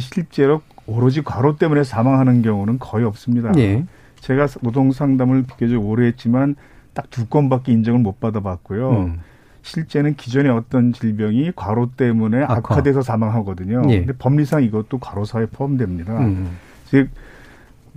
[0.00, 3.52] 실제로 오로지 과로 때문에 사망하는 경우는 거의 없습니다.
[3.58, 3.84] 예.
[4.20, 6.56] 제가 노동 상담을 비교적 오래 했지만
[6.96, 8.90] 딱 두 건밖에 인정을 못 받아봤고요.
[8.90, 9.20] 음.
[9.62, 12.54] 실제는 기존의 어떤 질병이 과로 때문에 악화.
[12.56, 12.82] 악화.
[12.82, 13.82] 돼서 사망하거든요.
[13.90, 13.98] 예.
[13.98, 16.18] 근데 법리상 이것도 과로사에 포함됩니다.
[16.18, 16.56] 음.
[16.86, 17.10] 즉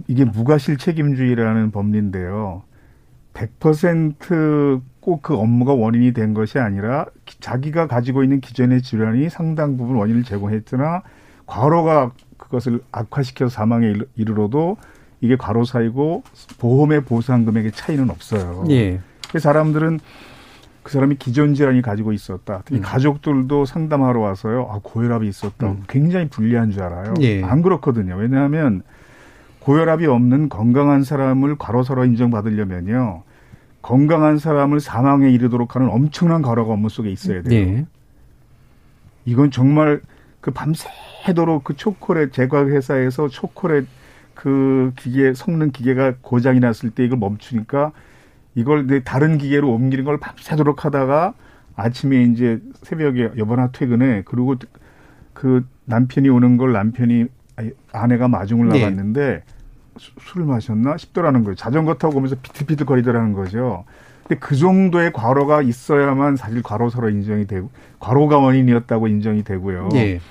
[0.07, 2.63] 이게 무과실 책임주의라는 법리인데요.
[3.33, 9.95] 100%꼭 그 업무가 원인이 된 것이 아니라 기- 자기가 가지고 있는 기존의 질환이 상당 부분
[9.97, 11.03] 원인을 제공했으나
[11.45, 14.77] 과로가 그것을 악화시켜서 사망에 이르- 이르러도
[15.21, 16.23] 이게 과로사이고
[16.59, 18.65] 보험의 보상 금액의 차이는 없어요.
[18.69, 18.99] 예.
[19.31, 19.99] 그 사람들은
[20.81, 22.61] 그 사람이 기존 질환이 가지고 있었다.
[22.65, 22.81] 특히 음.
[22.81, 24.69] 가족들도 상담하러 와서요.
[24.71, 25.67] 아, 고혈압이 있었다.
[25.67, 25.83] 음.
[25.87, 27.13] 굉장히 불리한 줄 알아요.
[27.21, 27.43] 예.
[27.43, 28.15] 안 그렇거든요.
[28.15, 28.81] 왜냐하면
[29.59, 33.23] 고혈압이 없는 건강한 사람을 과로사로 인정받으려면요.
[33.81, 37.59] 건강한 사람을 사망에 이르도록 하는 엄청난 과로가 업무 속에 있어야 돼요.
[37.59, 37.85] 예.
[39.25, 40.01] 이건 정말
[40.41, 43.87] 그 밤새도록 그 초콜릿 제과 회사에서 초콜릿
[44.39, 47.91] 그 기계 성능 기계가 고장이 났을 때 이걸 멈추니까
[48.55, 51.33] 이걸 내 다른 기계로 옮기는 걸 밤새도록 하다가
[51.75, 54.55] 아침에 이제 새벽에 여보나 퇴근해 그리고
[55.33, 57.25] 그 남편이 오는 걸 남편이
[57.91, 58.79] 아내가 마중을 네.
[58.79, 59.43] 나갔는데
[59.97, 61.55] 수- 술을 마셨나 싶더라는 거예요.
[61.55, 63.83] 자전거 타고 오면서 비틀비틀 거리더라는 거죠.
[64.25, 69.89] 근데 그 정도의 과로가 있어야만 사실 과로사로 인정이 되고 과로가 원인이었다고 인정이 되고요.
[69.95, 70.21] 예.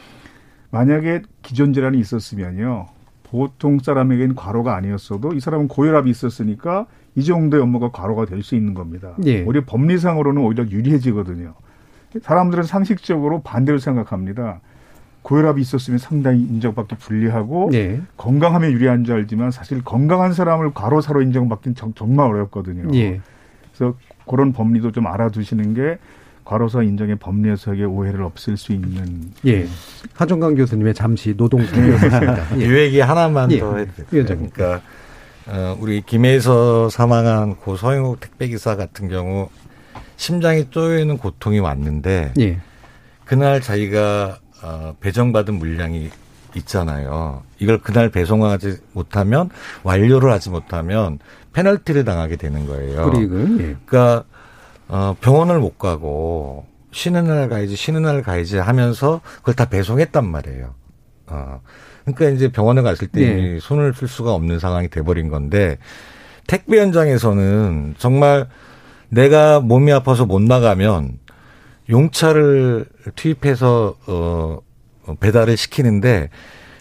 [0.70, 2.86] 만약에 기존 질환이 있었으면요.
[3.30, 8.74] 보통 사람에게는 과로가 아니었어도 이 사람은 고혈압이 있었으니까 이 정도의 업무가 과로가 될 수 있는
[8.74, 9.14] 겁니다.
[9.26, 9.42] 예.
[9.44, 11.54] 오히려 법리상으로는 오히려 유리해지거든요.
[12.22, 14.60] 사람들은 상식적으로 반대로 생각합니다.
[15.22, 18.00] 고혈압이 있었으면 상당히 인정받기 불리하고 예.
[18.16, 22.88] 건강하면 유리한 줄 알지만 사실 건강한 사람을 과로사로 인정받기는 정- 정말 어렵거든요.
[22.94, 23.20] 예.
[23.76, 23.94] 그래서
[24.26, 25.98] 그런 법리도 좀 알아두시는 게
[26.48, 29.68] 과로사 인정의 법리 해석의 오해를 없앨 수 있는 예.
[30.14, 32.56] 하정강 교수님의 잠시 노동이었습니다.
[32.56, 33.58] 이 얘기 하나만 예.
[33.58, 34.24] 더 해도 될까요?
[34.24, 34.80] 그러니까
[35.46, 39.50] 어, 우리 김해에서 사망한 고 서영욱 택배기사 같은 경우
[40.16, 42.58] 심장이 쪼여 있는 고통이 왔는데 예.
[43.26, 46.08] 그날 자기가 어, 배정받은 물량이
[46.56, 47.42] 있잖아요.
[47.58, 49.50] 이걸 그날 배송하지 못하면
[49.82, 51.18] 완료를 하지 못하면
[51.52, 53.10] 페널티를 당하게 되는 거예요.
[53.10, 53.76] 불이익은 예.
[53.84, 54.24] 그러니까
[54.88, 60.74] 어, 병원을 못 가고 쉬는 날 가야지 쉬는 날 가야지 하면서 그걸 다 배송했단 말이에요.
[61.26, 61.60] 어.
[62.04, 63.38] 그러니까 이제 병원에 갔을 때 네.
[63.38, 65.76] 이미 손을 쓸 수가 없는 상황이 돼버린 건데
[66.46, 68.48] 택배 현장에서는 정말
[69.10, 71.18] 내가 몸이 아파서 못 나가면
[71.90, 74.58] 용차를 투입해서 어
[75.08, 76.28] 어, 배달을 시키는데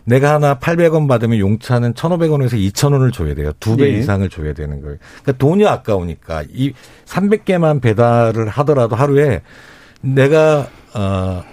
[0.08, 3.52] 내가 하나 800원 받으면 용차는 1,500원에서 2,000원을 줘야 돼요.
[3.60, 4.00] 두배 네.
[4.00, 4.98] 이상을 줘야 되는 거예요.
[5.22, 6.72] 그러니까 돈이 아까우니까 이
[7.06, 9.41] 300개만 배달을 하더라도 하루에
[10.00, 11.43] 내가 어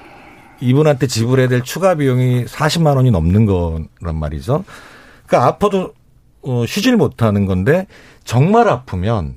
[0.61, 4.65] 이분한테 지불해야 될 추가 비용이 40만 원이 넘는 거란 말이죠.
[5.27, 5.93] 그러니까 아파도
[6.43, 7.89] 어, 쉬질 못하는 건데
[8.23, 9.35] 정말 아프면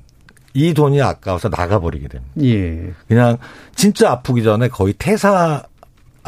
[0.54, 2.32] 이 돈이 아까워서 나가버리게 됩니다.
[2.42, 2.92] 예.
[3.08, 3.38] 그냥
[3.74, 5.64] 진짜 아프기 전에 거의 퇴사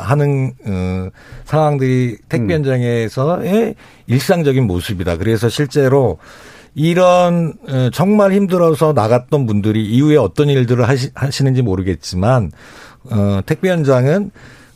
[0.00, 1.08] 하는 어,
[1.44, 2.64] 상황들이 택배 음.
[2.64, 3.74] 현장에서의
[4.06, 5.16] 일상적인 모습이다.
[5.16, 6.18] 그래서 실제로
[6.74, 12.52] 이런 어, 정말 힘들어서 나갔던 분들이 이후에 어떤 일들을 하시, 하시는지 모르겠지만
[13.10, 14.30] 어, 택배 현장은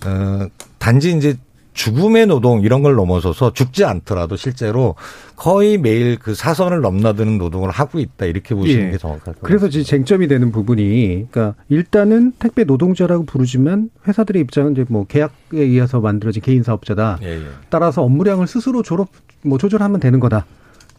[0.06, 0.46] 어,
[0.78, 1.36] 단지 이제
[1.74, 4.94] 죽음의 노동 이런 걸 넘어서서 죽지 않더라도 실제로
[5.36, 8.90] 거의 매일 그 사선을 넘나드는 노동을 하고 있다 이렇게 보시는 예.
[8.92, 9.40] 게 정확할 것.
[9.42, 15.32] 그래서 이제 쟁점이 되는 부분이, 그러니까 일단은 택배 노동자라고 부르지만 회사들의 입장은 이제 뭐 계약에
[15.52, 17.18] 의해서 만들어진 개인 사업자다.
[17.22, 17.46] 예, 예.
[17.68, 19.08] 따라서 업무량을 스스로 졸업
[19.42, 20.46] 뭐 조절하면 되는 거다.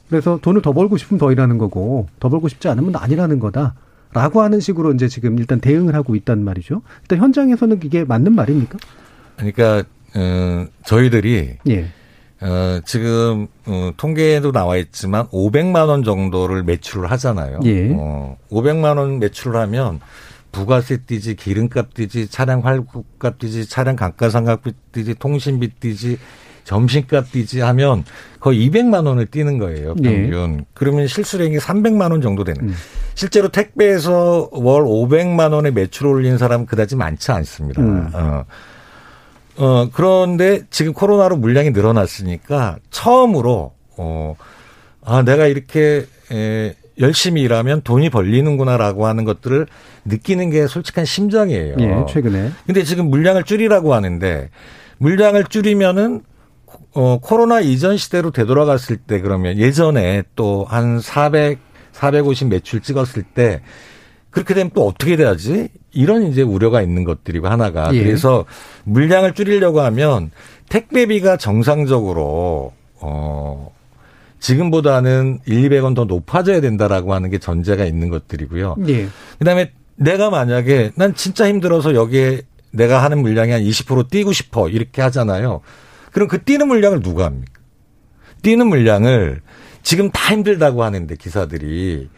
[0.09, 3.75] 그래서 돈을 더 벌고 싶으면 더 일하는 거고 더 벌고 싶지 않으면 아니라는 거다.
[4.11, 6.81] 라고 하는 식으로 이제 지금 일단 대응을 하고 있단 말이죠.
[7.01, 8.77] 일단 현장에서는 이게 맞는 말입니까?
[9.35, 9.83] 그러니까
[10.15, 11.85] 어, 저희들이 예.
[12.41, 17.59] 어, 지금 어, 통계에도 나와 있지만 500만 원 정도를 매출을 하잖아요.
[17.65, 17.91] 예.
[17.93, 19.99] 어, 500만 원 매출을 하면
[20.51, 26.17] 부가세 띄지, 기름값 띄지, 차량 활구값 띄지, 차량 감가상각비 띄지, 통신비 띄지,
[26.63, 28.05] 점심값 띄지 하면
[28.39, 30.09] 거의 200만 원을 띄는 거예요, 예.
[30.09, 30.65] 평균.
[30.73, 32.69] 그러면 실수령이 300만 원 정도 되는.
[32.69, 32.73] 음.
[33.15, 37.81] 실제로 택배에서 월 500만 원의 매출 을 올린 사람은 그다지 많지 않습니다.
[37.81, 38.09] 음.
[38.13, 38.45] 어.
[39.57, 44.35] 어, 그런데 지금 코로나로 물량이 늘어났으니까 처음으로, 어,
[45.03, 49.67] 아, 내가 이렇게, 에, 열심히 일하면 돈이 벌리는구나라고 하는 것들을
[50.05, 51.75] 느끼는 게 솔직한 심정이에요.
[51.79, 52.51] 예, 최근에.
[52.65, 54.49] 근데 지금 물량을 줄이라고 하는데
[54.99, 56.21] 물량을 줄이면은
[56.93, 61.59] 어, 코로나 이전 시대로 되돌아갔을 때 그러면 예전에 또 한 400,
[61.91, 63.61] 450 매출 찍었을 때
[64.35, 65.69] 그렇게 되면 또 어떻게 돼야지?
[65.93, 67.89] 이런 이제 우려가 있는 것들이고 하나가.
[67.93, 68.03] 예.
[68.03, 68.43] 그래서
[68.83, 70.29] 물량을 줄이려고 하면
[70.67, 73.73] 택배비가 정상적으로 어
[74.41, 78.75] 지금보다는 1, 200원 더 높아져야 된다라고 하는 게 전제가 있는 것들이고요.
[78.89, 79.07] 예.
[79.39, 85.01] 그다음에 내가 만약에 난 진짜 힘들어서 여기에 내가 하는 물량이 한 20% 뛰고 싶어 이렇게
[85.01, 85.61] 하잖아요.
[86.11, 87.53] 그럼 그 뛰는 물량을 누가 합니까?
[88.41, 89.39] 뛰는 물량을
[89.81, 92.09] 지금 다 힘들다고 하는데 기사들이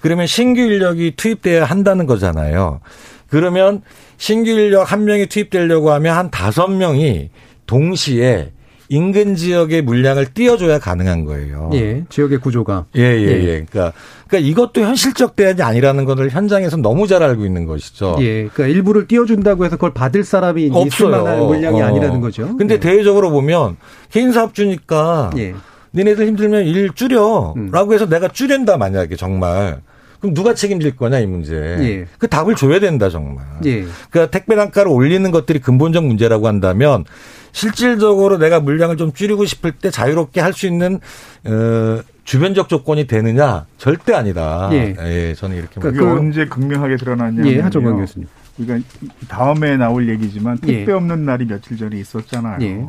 [0.00, 2.80] 그러면 신규 인력이 투입돼야 한다는 거잖아요.
[3.28, 3.82] 그러면
[4.18, 7.30] 신규 인력 한 명이 투입되려고 하면 한 다섯 명이
[7.66, 8.52] 동시에
[8.88, 11.70] 인근 지역의 물량을 띄워줘야 가능한 거예요.
[11.74, 12.86] 예, 지역의 구조가.
[12.96, 13.66] 예, 예, 예.
[13.68, 13.92] 그러니까,
[14.28, 18.16] 그러니까 이것도 현실적 대안이 아니라는 것을 현장에서 너무 잘 알고 있는 것이죠.
[18.20, 21.10] 예, 그러니까 일부를 띄워준다고 해서 그걸 받을 사람이 없어요.
[21.10, 21.86] 만한 물량이 어.
[21.86, 22.56] 아니라는 거죠.
[22.56, 22.80] 근데 예.
[22.80, 23.76] 대외적으로 보면
[24.10, 25.54] 개인 사업 주니까 예.
[25.96, 25.98] 음.
[25.98, 29.80] 니네들 힘들면 일 줄여라고 해서 내가 줄인다 만약에 정말
[30.20, 31.54] 그럼 누가 책임질 거냐 이 문제.
[31.54, 32.06] 예.
[32.18, 33.44] 그 답을 줘야 된다 정말.
[33.66, 33.84] 예.
[34.10, 37.04] 그러니까 택배 단가를 올리는 것들이 근본적 문제라고 한다면
[37.52, 41.00] 실질적으로 내가 물량을 좀 줄이고 싶을 때 자유롭게 할 수 있는
[41.44, 44.70] 어, 주변적 조건이 되느냐 절대 아니다.
[44.72, 45.34] 예.
[45.36, 46.20] 저는 이렇게 그게 봅니다.
[46.20, 48.26] 언제 극명하게 드러났냐면 예, 하정광 교수님.
[48.56, 48.88] 그러니까
[49.28, 50.78] 다음에 나올 얘기지만 예.
[50.78, 52.58] 택배 없는 날이 며칠 전에 있었잖아요.
[52.62, 52.86] 예.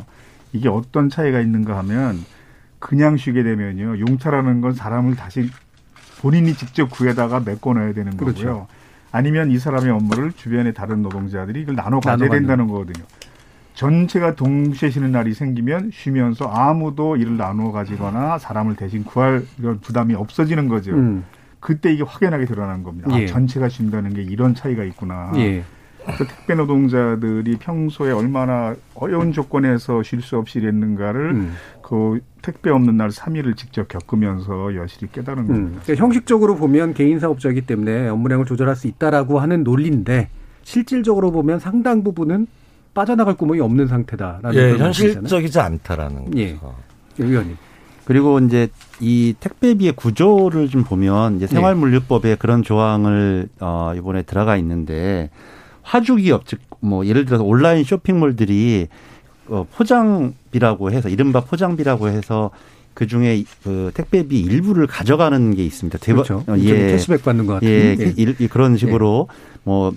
[0.54, 2.24] 이게 어떤 차이가 있는가 하면
[2.78, 4.00] 그냥 쉬게 되면요.
[4.00, 5.50] 용차라는 건 사람을 다시
[6.20, 8.34] 본인이 직접 구해다가 메꿔놔야 되는 거고요.
[8.34, 8.66] 그렇죠.
[9.10, 13.04] 아니면 이 사람의 업무를 주변의 다른 노동자들이 이걸 나눠 가져야 된다는 거거든요.
[13.74, 20.14] 전체가 동시에 쉬는 날이 생기면 쉬면서 아무도 일을 나누어 가지거나 사람을 대신 구할 이런 부담이
[20.14, 20.92] 없어지는 거죠.
[20.92, 21.24] 음.
[21.60, 23.08] 그때 이게 확연하게 드러난 겁니다.
[23.12, 23.26] 아, 예.
[23.26, 25.32] 전체가 쉰다는 게 이런 차이가 있구나.
[25.36, 25.62] 예.
[26.08, 31.54] 그래서 택배 노동자들이 평소에 얼마나 어려운 조건에서 쉴 수 없이 일했는가를 음.
[31.82, 35.76] 그 택배 없는 날 3일을 직접 겪으면서 여실히 깨달은 겁니다.
[35.76, 35.80] 음.
[35.82, 40.30] 그러니까 형식적으로 보면 개인 사업자이기 때문에 업무량을 조절할 수 있다라고 하는 논리인데
[40.62, 42.46] 실질적으로 보면 상당 부분은
[42.94, 44.76] 빠져나갈 구멍이 없는 상태다라는 예.
[44.76, 46.38] 현실적이지 않다라는 거죠.
[46.38, 46.58] 예.
[47.20, 47.56] 예, 의원님.
[48.04, 48.68] 그리고 이제
[49.00, 55.28] 이 택배비의 구조를 좀 보면 이제 생활물류법에 그런 조항을 어 이번에 들어가 있는데
[55.88, 58.86] 화주 기업 즉 뭐 예를 들어서 온라인 쇼핑몰들이
[59.48, 62.50] 어 포장비라고 해서 이른바 포장비라고 해서
[62.94, 65.98] 그 중에 그 택배비 일부를 가져가는 게 있습니다.
[65.98, 66.44] 대박- 그렇죠.
[66.46, 67.68] 어, 일종의 캐시백 받는 것 같은.
[67.68, 68.46] 예, 예.
[68.46, 69.26] 그런 식으로
[69.64, 69.92] 뭐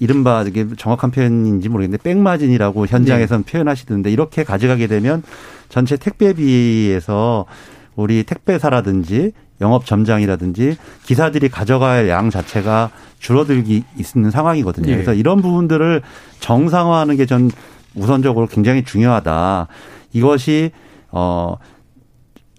[0.00, 5.22] 이른바 이게 정확한 표현인지 모르겠는데 백마진이라고 현장에서는 표현하시던데 이렇게 가져가게 되면
[5.68, 7.46] 전체 택배비에서
[7.94, 14.90] 우리 택배사라든지 영업 점장이라든지 기사들이 가져가야 할양 자체가 줄어들기 있는 상황이거든요.
[14.90, 14.94] 예.
[14.94, 16.02] 그래서 이런 부분들을
[16.40, 17.50] 정상화하는 게 전
[17.94, 19.68] 우선적으로 굉장히 중요하다.
[20.12, 20.72] 이것이
[21.10, 21.56] 어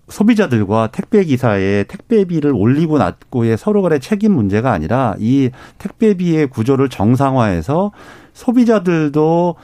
[0.08, 7.92] 소비자들과 택배 기사의 택배비를 올리고 낮고의 서로 간의 책임 문제가 아니라 이 택배비의 구조를 정상화해서
[8.34, 9.56] 소비자들도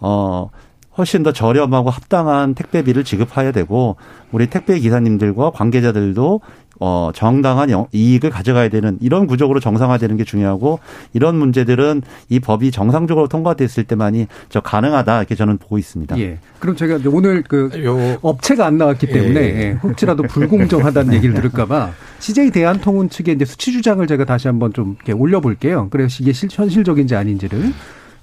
[0.00, 0.50] 어
[0.98, 3.96] 훨씬 더 저렴하고 합당한 택배비를 지급해야 되고
[4.30, 6.40] 우리 택배 기사님들과 관계자들도
[6.80, 10.80] 어 정당한 영- 이익을 가져가야 되는 이런 구조로 정상화되는 게 중요하고
[11.12, 16.18] 이런 문제들은 이 법이 정상적으로 통과됐을 때만이 저 가능하다 이렇게 저는 보고 있습니다.
[16.18, 16.38] 예.
[16.58, 19.44] 그럼 제가 오늘 그 요 업체가 안 나왔기 때문에 예.
[19.60, 24.94] 예, 혹시라도 불공정하다는 얘기를 들을까봐 CJ 대한통운 측의 이제 수치 주장을 제가 다시 한번 좀
[24.96, 25.88] 이렇게 올려볼게요.
[25.90, 27.72] 그래서 이게 실, 현실적인지 아닌지를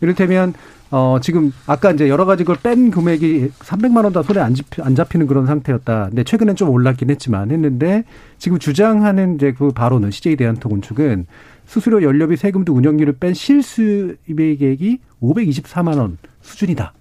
[0.01, 0.53] 이를테면
[0.89, 4.81] 어 지금 아까 이제 여러 가지 걸 뺀 금액이 300만 원 다 손에 안, 잡히,
[4.81, 6.07] 안 잡히는 그런 상태였다.
[6.09, 8.03] 근데 최근엔 좀 올랐긴 했지만 했는데
[8.37, 11.27] 지금 주장하는 이제 그 바로는 CJ 대한통운 측은
[11.65, 16.93] 수수료 연료비 세금도 운영료를 뺀 실수입액이 524만 원 수준이다.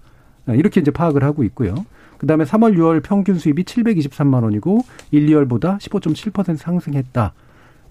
[0.47, 1.75] 아, 이렇게 이제 파악을 하고 있고요.
[2.17, 7.33] 그다음에 3월, 6월 평균 수입이 723만 원이고 1, 2월보다 15.7% 상승했다.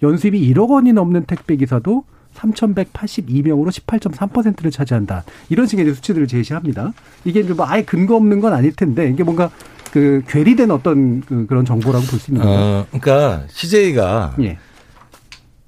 [0.02, 2.04] 연수입이 1억 원이 넘는 택배 기사도
[2.34, 5.24] 3,182명으로 18.3%를 차지한다.
[5.48, 6.92] 이런 식의 이제 수치들을 제시합니다.
[7.24, 9.50] 이게 좀 아예 근거 없는 건 아닐 텐데 이게 뭔가
[9.92, 12.54] 그 괴리된 어떤 그 그런 정보라고 볼 수 있는 거죠.
[12.58, 14.58] 어, 그러니까 CJ가 예.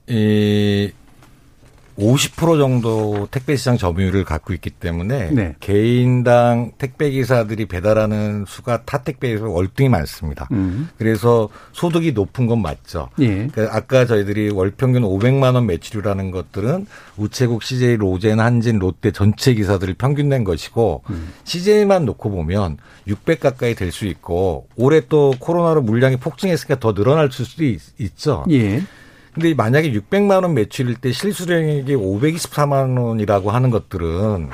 [0.09, 0.91] 이
[1.99, 5.55] 50% 정도 택배 시장 점유율을 갖고 있기 때문에 네.
[5.61, 10.49] 개인당 택배 기사들이 배달하는 수가 타 택배에서 월등히 많습니다.
[10.53, 10.89] 음.
[10.99, 13.09] 그래서 소득이 높은 건 맞죠.
[13.21, 13.47] 예.
[13.47, 16.87] 그러니까 아까 저희들이 월 평균 500만 원 매출이라는 것들은
[17.17, 21.33] 우체국, CJ, 로젠, 한진, 롯데 전체 기사들을 평균 낸 것이고 음.
[21.45, 27.31] CJ만 놓고 보면 600 가까이 될 수 있고 올해 또 코로나로 물량이 폭증했으니까 더 늘어날
[27.31, 28.45] 수도 있, 있죠.
[28.51, 28.83] 예.
[29.35, 34.51] 근데 만약에 600만 원 매출일 때 실수령액이 524만 원이라고 하는 것들은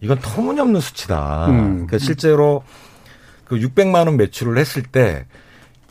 [0.00, 1.46] 이건 터무니없는 수치다.
[1.48, 1.72] 음.
[1.86, 2.62] 그러니까 실제로
[3.44, 5.26] 그 600만 원 매출을 했을 때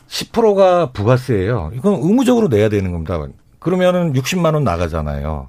[0.08, 1.72] 10%가 부가세예요.
[1.74, 3.18] 이건 의무적으로 내야 되는 겁니다.
[3.58, 5.48] 그러면은 60만 원 나가잖아요.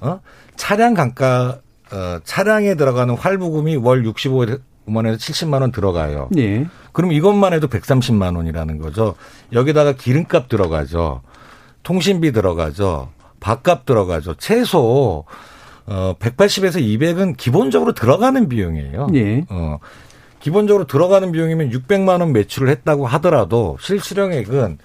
[0.00, 0.20] 어?
[0.56, 1.60] 차량 감가
[1.92, 6.28] 어, 차량에 들어가는 활부금이 월 65만 원에서 70만 원 들어가요.
[6.36, 6.66] 예.
[6.92, 9.14] 그럼 이것만 해도 130만 원이라는 거죠.
[9.52, 11.22] 여기다가 기름값 들어가죠.
[11.86, 13.10] 통신비 들어가죠.
[13.38, 14.34] 밥값 들어가죠.
[14.34, 15.24] 최소
[15.86, 19.06] 어 180에서 200은 기본적으로 들어가는 비용이에요.
[19.14, 19.44] 예.
[19.48, 19.78] 어
[20.40, 24.78] 기본적으로 들어가는 비용이면 600만 원 매출을 했다고 하더라도 실수령액은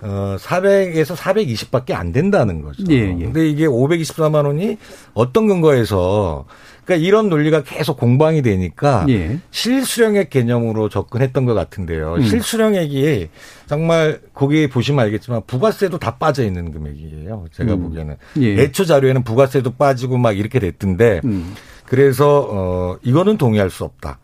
[0.00, 2.84] 어 400에서 420밖에 안 된다는 거죠.
[2.88, 3.24] 예, 예.
[3.24, 4.78] 근데 이게 524만 원이
[5.12, 6.46] 어떤 근거에서
[6.86, 9.40] 그러니까 이런 논리가 계속 공방이 되니까 예.
[9.50, 12.14] 실수령액 개념으로 접근했던 것 같은데요.
[12.14, 12.22] 음.
[12.22, 13.28] 실수령액이
[13.66, 17.46] 정말 거기 보시면 알겠지만 부가세도 다 빠져 있는 금액이에요.
[17.50, 17.82] 제가 음.
[17.82, 18.62] 보기에는 예.
[18.62, 21.54] 애초 자료에는 부가세도 빠지고 막 이렇게 됐던데 음.
[21.86, 24.20] 그래서 어 이거는 동의할 수 없다.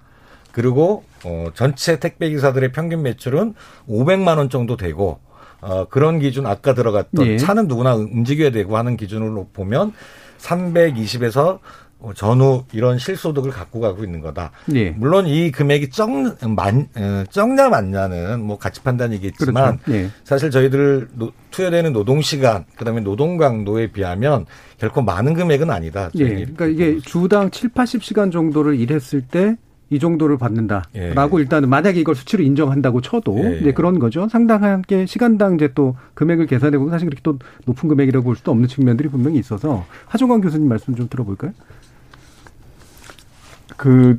[0.53, 3.55] 그리고 어 전체 택배 기사들의 평균 매출은
[3.89, 5.19] 500만 원 정도 되고
[5.61, 7.37] 어 그런 기준 아까 들어갔던 예.
[7.39, 9.93] 차는 누구나 움직여야 되고 하는 기준으로 보면
[10.39, 11.59] 320에서
[12.15, 14.51] 전후 이런 실소득을 갖고 가고 있는 거다.
[14.75, 14.91] 예.
[14.91, 19.99] 물론 이 금액이 적, 만, 어, 적냐 많냐는 뭐 가치 판단이겠지만 그렇죠.
[19.99, 20.09] 예.
[20.25, 24.47] 사실 저희들 노- 투여되는 노동 시간 그다음에 노동 강도에 비하면
[24.79, 26.11] 결코 많은 금액은 아니다.
[26.17, 26.25] 예.
[26.29, 29.57] 그러니까 이게 주당 7, 80시간 정도를 일했을 때
[29.91, 31.43] 이 정도를 받는다라고 예.
[31.43, 33.73] 일단은 만약에 이걸 수치로 인정한다고 쳐도 예, 예.
[33.73, 34.27] 그런 거죠.
[34.27, 38.69] 상당하게 시간당 이제 또 금액을 계산해 보면 사실 그렇게 또 높은 금액이라고 볼 수도 없는
[38.69, 41.53] 측면들이 분명히 있어서 하종관 교수님 말씀 좀 들어볼까요?
[43.77, 44.19] 그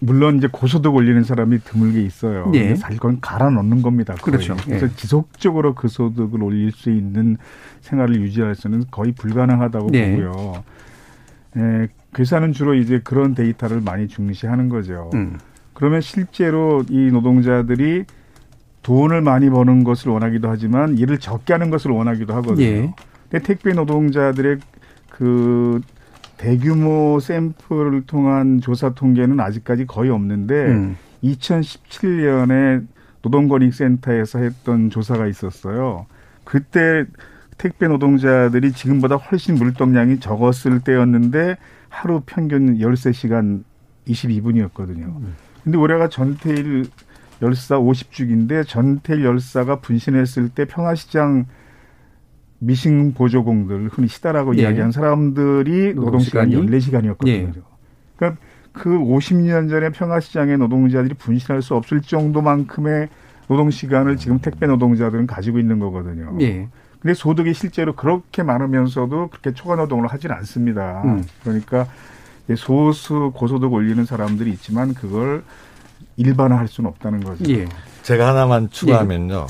[0.00, 2.50] 물론 이제 고소득 올리는 사람이 드물게 있어요.
[2.54, 2.74] 예.
[2.74, 4.14] 사실 그건 갈아 넣는 겁니다.
[4.14, 4.36] 거의.
[4.36, 4.56] 그렇죠.
[4.64, 4.90] 그래서 예.
[4.96, 7.38] 지속적으로 그 소득을 올릴 수 있는
[7.80, 10.10] 생활을 유지해서는 거의 불가능하다고 네.
[10.10, 10.64] 보고요.
[11.56, 15.10] 예, 회사는 주로 이제 그런 데이터를 많이 중시하는 거죠.
[15.14, 15.38] 음.
[15.72, 18.04] 그러면 실제로 이 노동자들이
[18.82, 22.64] 돈을 많이 버는 것을 원하기도 하지만 일을 적게 하는 것을 원하기도 하거든요.
[22.64, 22.94] 예.
[23.30, 24.58] 근데 택배 노동자들의
[25.10, 25.80] 그
[26.44, 30.96] 대규모 샘플을 통한 조사 통계는 아직까지 거의 없는데 음.
[31.22, 32.86] 2017년에
[33.22, 36.04] 노동권익센터에서 했던 조사가 있었어요.
[36.44, 37.06] 그때
[37.56, 41.56] 택배 노동자들이 지금보다 훨씬 물동량이 적었을 때였는데
[41.88, 43.64] 하루 평균 13시간
[44.06, 45.14] 22분이었거든요.
[45.62, 46.84] 근데 올해가 전태일
[47.40, 51.46] 열사 50주기인데 전태일 열사가 분신했을 때 평화시장
[52.64, 54.62] 미싱 보조공들 흔히 시다라고 예.
[54.62, 57.16] 이야기한 사람들이 노동시간이 노동 시간이?
[57.16, 57.28] 14시간이었거든요.
[57.28, 57.52] 예.
[58.16, 58.40] 그러니까
[58.72, 63.08] 그 50년 전에 평화시장의 노동자들이 분신할 수 없을 정도만큼의
[63.48, 66.36] 노동 시간을 지금 택배 노동자들은 가지고 있는 거거든요.
[66.40, 66.68] 예.
[66.98, 71.02] 근데 소득이 실제로 그렇게 많으면서도 그렇게 초과 노동을 하진 않습니다.
[71.04, 71.22] 음.
[71.42, 71.86] 그러니까
[72.56, 75.44] 소수 고소득 올리는 사람들이 있지만 그걸
[76.16, 77.44] 일반화할 수는 없다는 거죠.
[77.52, 77.66] 예.
[78.02, 79.46] 제가 하나만 추가하면요.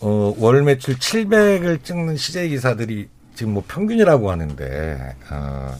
[0.00, 5.74] 어, 월 매출 700을 찍는 CJ 기사들이 지금 뭐 평균이라고 하는데, 어,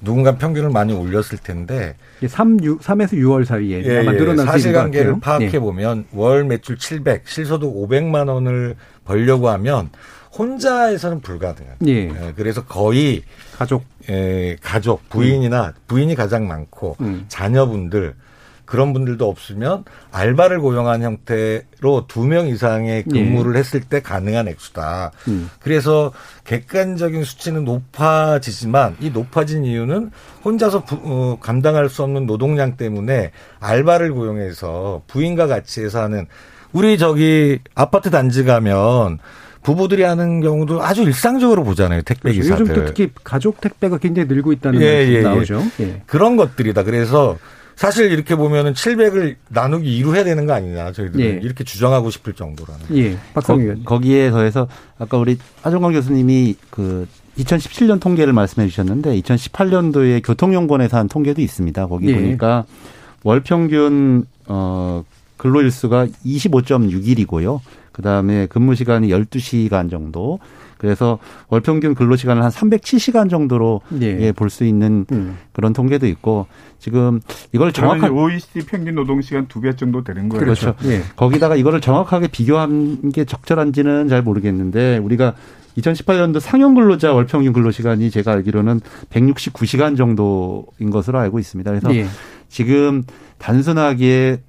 [0.00, 1.94] 누군가 평균을 많이 올렸을 텐데,
[2.26, 4.16] 3, 6, 3에서 6월 사이에 예, 아마 예.
[4.16, 5.20] 늘어날 것 사실관계를.
[5.20, 5.58] 파악해 예.
[5.58, 9.90] 보면 월 매출 700, 실소득 500만 원을 벌려고 하면
[10.36, 11.74] 혼자에서는 불가능해요.
[11.86, 11.92] 예.
[11.92, 13.22] 예, 그래서 거의
[13.58, 17.26] 가족, 예, 가족, 부인이나 부인이 가장 많고 음.
[17.28, 18.14] 자녀분들
[18.70, 25.10] 그런 분들도 없으면 알바를 고용한 형태로 두 명 이상의 근무를 했을 때 가능한 액수다.
[25.26, 25.30] 예.
[25.32, 25.50] 음.
[25.60, 26.12] 그래서
[26.44, 30.12] 객관적인 수치는 높아지지만 이 높아진 이유는
[30.44, 36.26] 혼자서 부- 어, 감당할 수 없는 노동량 때문에 알바를 고용해서 부인과 같이 해서 하는
[36.72, 39.18] 우리 저기 아파트 단지 가면
[39.64, 42.40] 부부들이 하는 경우도 아주 일상적으로 보잖아요 택배 그렇죠.
[42.42, 42.62] 기사들.
[42.62, 45.22] 요즘 또 특히 가족 택배가 굉장히 늘고 있다는 예, 말씀 예, 예.
[45.22, 45.62] 나오죠.
[45.80, 46.02] 예.
[46.06, 46.84] 그런 것들이다.
[46.84, 47.36] 그래서
[47.80, 50.92] 사실 이렇게 보면은 700을 나누기 2로 해야 되는 거 아니냐.
[50.92, 51.40] 저희들은 예.
[51.42, 52.84] 이렇게 주장하고 싶을 정도라는.
[52.94, 53.16] 예.
[53.32, 53.84] 박성희 의원님.
[53.86, 54.68] 거, 기에 더해서
[54.98, 57.08] 아까 우리 하정관 교수님이 그
[57.38, 61.86] 2017년 통계를 말씀해 주셨는데 2018년도에 교통연구원에서 한 통계도 있습니다.
[61.86, 62.14] 거기 예.
[62.16, 62.66] 보니까
[63.24, 65.02] 월 평균 어
[65.38, 67.60] 근로일수가 25.6일이고요.
[67.92, 70.38] 그다음에 근무 시간이 12시간 정도.
[70.80, 71.18] 그래서
[71.48, 74.18] 월 평균 근로 시간을 한 307시간 정도로 예.
[74.20, 75.36] 예, 볼 수 있는 음.
[75.52, 76.46] 그런 통계도 있고
[76.78, 77.20] 지금
[77.52, 80.42] 이걸 정확한 OECD 평균 노동 시간 두 배 정도 되는 거예요.
[80.42, 80.74] 그렇죠.
[80.86, 81.02] 예.
[81.16, 85.34] 거기다가 이거를 정확하게 비교한 게 적절한지는 잘 모르겠는데 우리가
[85.76, 91.70] 2018년도 상용 근로자 월 평균 근로 시간이 제가 알기로는 169시간 정도인 것으로 알고 있습니다.
[91.70, 92.06] 그래서 예.
[92.48, 93.04] 지금
[93.38, 94.40] 단순하게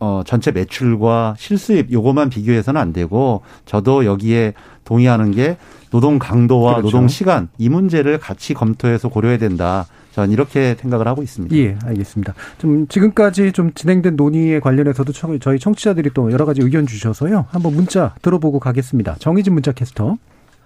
[0.00, 5.56] 어, 전체 매출과 실수입 요것만 비교해서는 안 되고 저도 여기에 동의하는 게
[5.90, 6.86] 노동 강도와 그렇죠.
[6.86, 9.86] 노동 시간 이 문제를 같이 검토해서 고려해야 된다.
[10.12, 11.54] 저는 이렇게 생각을 하고 있습니다.
[11.56, 12.34] 예, 알겠습니다.
[12.58, 17.46] 좀 지금까지 좀 진행된 논의에 관련해서도 저희 청취자들이 또 여러 가지 의견 주셔서요.
[17.50, 19.16] 한번 문자 들어보고 가겠습니다.
[19.18, 20.16] 정희진 문자 캐스터.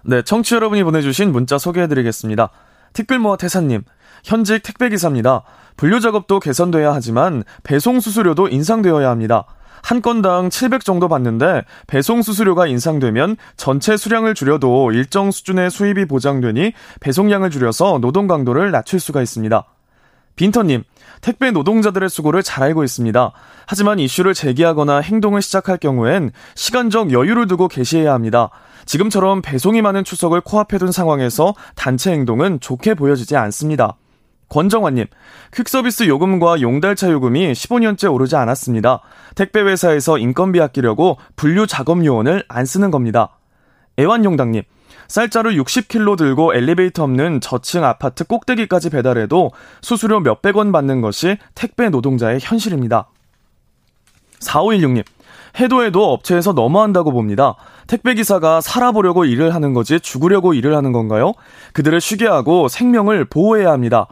[0.04, 2.50] 네, 청취 여러분이 보내주신 문자 소개해드리겠습니다.
[2.94, 3.82] 티끌모아 태사님,
[4.22, 5.42] 현직 택배기사입니다.
[5.76, 9.44] 분류 작업도 개선돼야 하지만 배송 수수료도 인상되어야 합니다.
[9.82, 16.72] 한 건당 700 정도 받는데 배송 수수료가 인상되면 전체 수량을 줄여도 일정 수준의 수입이 보장되니
[17.00, 19.64] 배송량을 줄여서 노동 강도를 낮출 수가 있습니다.
[20.36, 20.82] 빈터님,
[21.20, 23.32] 택배 노동자들의 수고를 잘 알고 있습니다.
[23.66, 28.50] 하지만 이슈를 제기하거나 행동을 시작할 경우엔 시간적 여유를 두고 개시해야 합니다.
[28.86, 33.96] 지금처럼 배송이 많은 추석을 코앞에 둔 상황에서 단체 행동은 좋게 보여지지 않습니다.
[34.54, 35.06] 권정환님,
[35.52, 39.00] 퀵서비스 요금과 용달차 요금이 15년째 오르지 않았습니다.
[39.34, 43.36] 택배회사에서 인건비 아끼려고 분류 작업 요원을 안 쓰는 겁니다.
[43.98, 44.62] 애완용당님,
[45.08, 49.50] 쌀자루 60kg 들고 엘리베이터 없는 저층 아파트 꼭대기까지 배달해도
[49.80, 53.08] 수수료 몇백 원 받는 것이 택배 노동자의 현실입니다.
[54.38, 55.04] 4516님,
[55.58, 57.56] 해도 해도 업체에서 너무한다고 봅니다.
[57.88, 61.32] 택배기사가 살아보려고 일을 하는 거지 죽으려고 일을 하는 건가요?
[61.72, 64.06] 그들을 쉬게 하고 생명을 보호해야 합니다.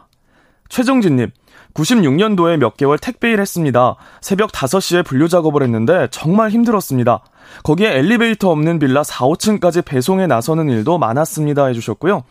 [0.73, 1.29] 최정진님,
[1.75, 3.95] 96년도에 몇 개월 택배일 했습니다.
[4.21, 7.23] 새벽 5시에 분류 작업을 했는데 정말 힘들었습니다.
[7.61, 11.67] 거기에 엘리베이터 없는 빌라 4, 5층까지 배송에 나서는 일도 많았습니다.
[11.67, 12.23] 해주셨고요.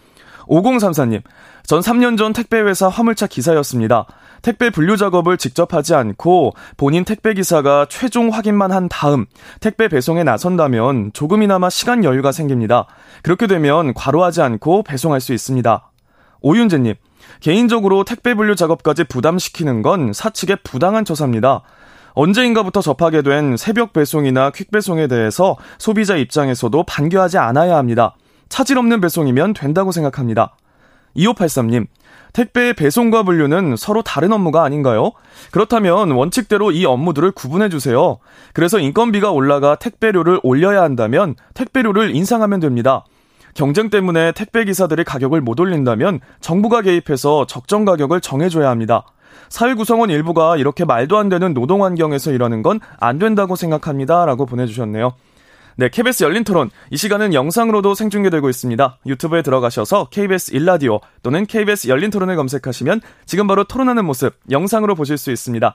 [0.48, 1.22] 5034님,
[1.62, 4.06] 전 3년 전 택배회사 화물차 기사였습니다.
[4.42, 9.26] 택배 분류 작업을 직접 하지 않고 본인 택배 기사가 최종 확인만 한 다음
[9.60, 12.86] 택배 배송에 나선다면 조금이나마 시간 여유가 생깁니다.
[13.22, 15.92] 그렇게 되면 과로하지 않고 배송할 수 있습니다.
[16.40, 16.96] 오윤재님,
[17.42, 21.62] 개인적으로 택배 분류 작업까지 부담시키는 건 사측의 부당한 처사입니다.
[22.12, 28.14] 언제인가부터 접하게 된 새벽 배송이나 퀵 배송에 대해서 소비자 입장에서도 반겨하지 않아야 합니다.
[28.48, 30.54] 차질 없는 배송이면 된다고 생각합니다.
[31.16, 31.86] 2583님,
[32.32, 35.10] 택배의 배송과 분류는 서로 다른 업무가 아닌가요?
[35.50, 38.18] 그렇다면 원칙대로 이 업무들을 구분해 주세요.
[38.52, 43.04] 그래서 인건비가 올라가 택배료를 올려야 한다면 택배료를 인상하면 됩니다.
[43.54, 49.04] 경쟁 때문에 택배 기사들이 가격을 못 올린다면 정부가 개입해서 적정 가격을 정해줘야 합니다.
[49.48, 54.24] 사회 구성원 일부가 이렇게 말도 안 되는 노동 환경에서 일하는 건 안 된다고 생각합니다.
[54.26, 55.12] 라고 보내주셨네요.
[55.76, 56.70] 네, KBS 열린 토론.
[56.90, 58.98] 이 시간은 영상으로도 생중계되고 있습니다.
[59.06, 65.16] 유튜브에 들어가셔서 KBS 일라디오 또는 KBS 열린 토론을 검색하시면 지금 바로 토론하는 모습 영상으로 보실
[65.16, 65.74] 수 있습니다.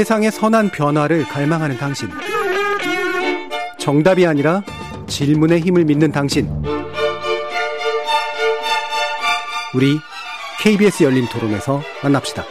[0.00, 2.08] 세상의 선한 변화를 갈망하는 당신.
[3.76, 4.62] 정답이 아니라
[5.06, 6.48] 질문의 힘을 믿는 당신.
[9.74, 9.98] 우리
[10.58, 12.44] KBS 열린 토론에서 만납시다.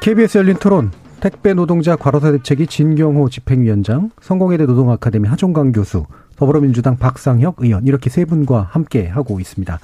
[0.00, 7.56] KBS 열린 토론 택배 노동자 과로사 대책위 진경호 집행위원장, 성공회대 노동아카데미 하종강 교수, 더불어민주당 박상혁
[7.58, 9.78] 의원 이렇게 세 분과 함께 하고 있습니다.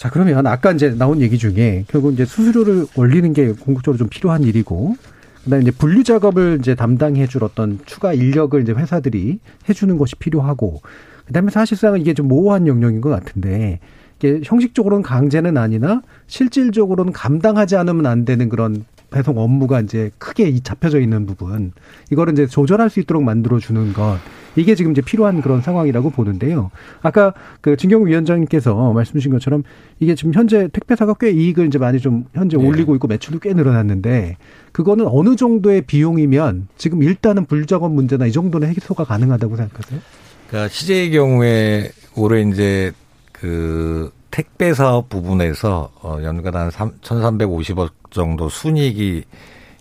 [0.00, 4.44] 자 그러면 아까 이제 나온 얘기 중에 결국 이제 수수료를 올리는 게 궁극적으로 좀 필요한
[4.44, 4.96] 일이고
[5.44, 10.16] 그다음에 이제 분류 작업을 이제 담당해 줄 어떤 추가 인력을 이제 회사들이 해 주는 것이
[10.16, 10.80] 필요하고
[11.26, 13.78] 그다음에 사실상은 이게 좀 모호한 영역인 것 같은데
[14.18, 21.00] 이게 형식적으로는 강제는 아니나 실질적으로는 감당하지 않으면 안 되는 그런 배송 업무가 이제 크게 잡혀져
[21.00, 21.72] 있는 부분
[22.10, 24.18] 이거를 이제 조절할 수 있도록 만들어 주는 것
[24.56, 26.70] 이게 지금 이제 필요한 그런 상황이라고 보는데요.
[27.02, 29.62] 아까 그 진경우 위원장님께서 말씀 주신 것처럼
[30.00, 32.66] 이게 지금 현재 택배사가 꽤 이익을 이제 많이 좀 현재 네.
[32.66, 34.36] 올리고 있고 매출도 꽤 늘어났는데
[34.72, 40.00] 그거는 어느 정도의 비용이면 지금 일단은 불작업 문제나 이 정도는 해소가 가능하다고 생각하세요?
[40.48, 42.92] 그러니까 CJ의 경우에 올해 이제
[43.32, 49.24] 그 택배 사업 부분에서 어, 연간 한 1,350억 정도 순이익이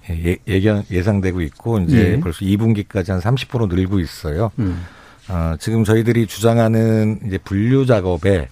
[0.09, 2.19] 예, 예견, 예상되고 있고 이제 예.
[2.19, 4.51] 벌써 2분기까지 한 30% 늘고 있어요.
[4.59, 4.83] 음.
[5.29, 8.47] 어, 지금 저희들이 주장하는 이제 분류 작업에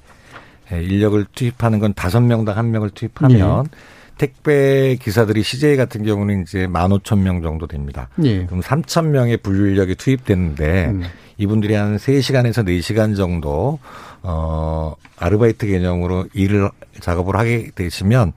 [0.71, 3.69] 예, 인력을 투입하는 건 다섯 명당 한 명을 투입하면 예.
[4.17, 8.09] 택배 기사들이 CJ 같은 경우는 이제 15,000명 정도 됩니다.
[8.23, 8.45] 예.
[8.45, 11.03] 그럼 3,000명의 분류 인력이 투입됐는데 음.
[11.37, 13.79] 이분들이 한 3시간에서 4시간 정도
[14.23, 18.33] 어 아르바이트 개념으로 일을 작업을 하게 되시면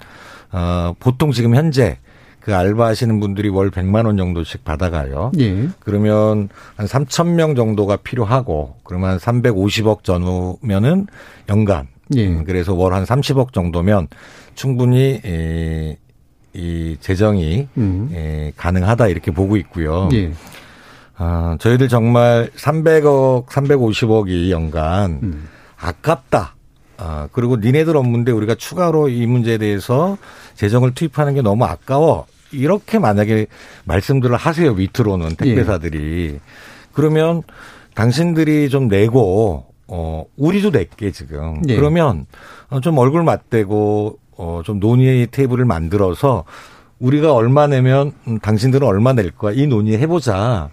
[0.52, 1.98] 어 보통 지금 현재
[2.40, 5.32] 그 알바하시는 분들이 월 100만 원 정도씩 받아가요.
[5.38, 5.68] 예.
[5.80, 11.06] 그러면 한 3천 명 정도가 필요하고 그러면 한 350억 전후면은
[11.48, 12.26] 연간 예.
[12.26, 14.08] 음, 그래서 월 한 30억 정도면
[14.54, 15.96] 충분히 이,
[16.54, 18.08] 이 재정이 음.
[18.12, 20.08] 예, 가능하다 이렇게 보고 있고요.
[20.14, 20.32] 예.
[21.16, 25.48] 아, 저희들 정말 300억, 350억이 연간 음.
[25.78, 26.54] 아깝다.
[27.00, 30.18] 아, 그리고 니네들 업무인데 우리가 추가로 이 문제에 대해서
[30.54, 32.26] 재정을 투입하는 게 너무 아까워.
[32.52, 33.46] 이렇게 만약에
[33.84, 34.74] 말씀들을 하세요.
[34.74, 36.38] 밑으로는 택배사들이.
[36.92, 37.42] 그러면
[37.94, 41.62] 당신들이 좀 내고 어 우리도 낼게 지금.
[41.68, 41.76] 예.
[41.76, 42.26] 그러면
[42.68, 46.44] 어, 좀 얼굴 맞대고 어좀 논의의 테이블을 만들어서
[46.98, 49.54] 우리가 얼마 내면 음, 당신들은 얼마 낼 거야.
[49.54, 50.70] 이 논의 해보자.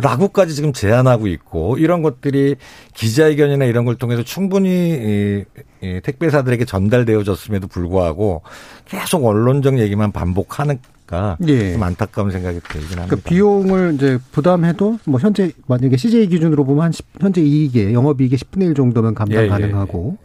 [0.00, 2.56] 라고까지 지금 제안하고 있고 이런 것들이
[2.94, 5.44] 기자회견이나 이런 걸 통해서 충분히 이,
[5.82, 8.42] 이 택배사들에게 전달되어졌음에도 불구하고
[8.86, 11.72] 계속 언론적 얘기만 반복하니까 예.
[11.72, 13.06] 좀 안타까운 생각이 들긴 합니다.
[13.08, 18.38] 그 비용을 이제 부담해도 뭐 현재 만약에 CJ 기준으로 보면 한 10, 현재 이익에 영업이익의
[18.38, 20.18] 10분의 1 정도면 감당 예, 예, 가능하고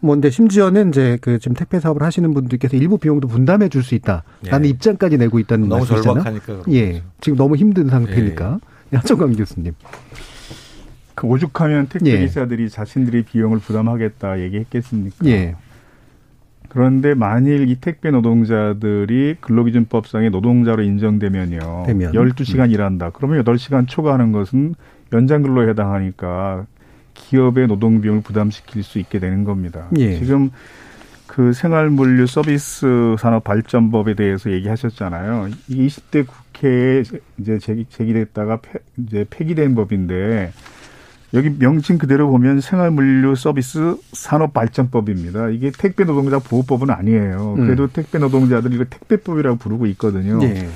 [0.00, 3.94] 뭐 근데 심지어는 이제 그 지금 택배 사업을 하시는 분들께서 일부 비용도 분담해 줄 수
[3.94, 4.68] 있다라는 예.
[4.68, 6.24] 입장까지 내고 있다는 너무 말씀이잖아요.
[6.24, 7.02] 절박하니까 그런 예.
[7.20, 8.58] 지금 너무 힘든 상태니까.
[8.94, 9.74] 한정강 교수님.
[11.14, 12.18] 그 오죽하면 택배 예.
[12.20, 15.26] 기사들이 자신들이 비용을 부담하겠다 얘기했겠습니까?
[15.26, 15.56] 예.
[16.68, 21.84] 그런데 만일 이 택배 노동자들이 근로기준법상의 노동자로 인정되면요.
[21.86, 22.12] 되면.
[22.12, 23.10] 12시간 일한다.
[23.10, 24.74] 그러면 8시간 초과하는 것은
[25.12, 26.66] 연장 근로에 해당하니까
[27.14, 29.86] 기업의 노동 비용을 부담시킬 수 있게 되는 겁니다.
[29.98, 30.18] 예.
[30.18, 30.50] 지금
[31.34, 35.48] 그 생활물류 서비스 산업 발전법에 대해서 얘기하셨잖아요.
[35.66, 37.02] 이 20대 국회에
[37.38, 40.52] 이제 제기, 제기됐다가 폐, 이제 폐기된 법인데
[41.34, 45.48] 여기 명칭 그대로 보면 생활물류 서비스 산업 발전법입니다.
[45.48, 47.56] 이게 택배 노동자 보호법은 아니에요.
[47.58, 47.64] 음.
[47.66, 50.40] 그래도 택배 노동자들 이거 택배법이라고 부르고 있거든요.
[50.44, 50.68] 예.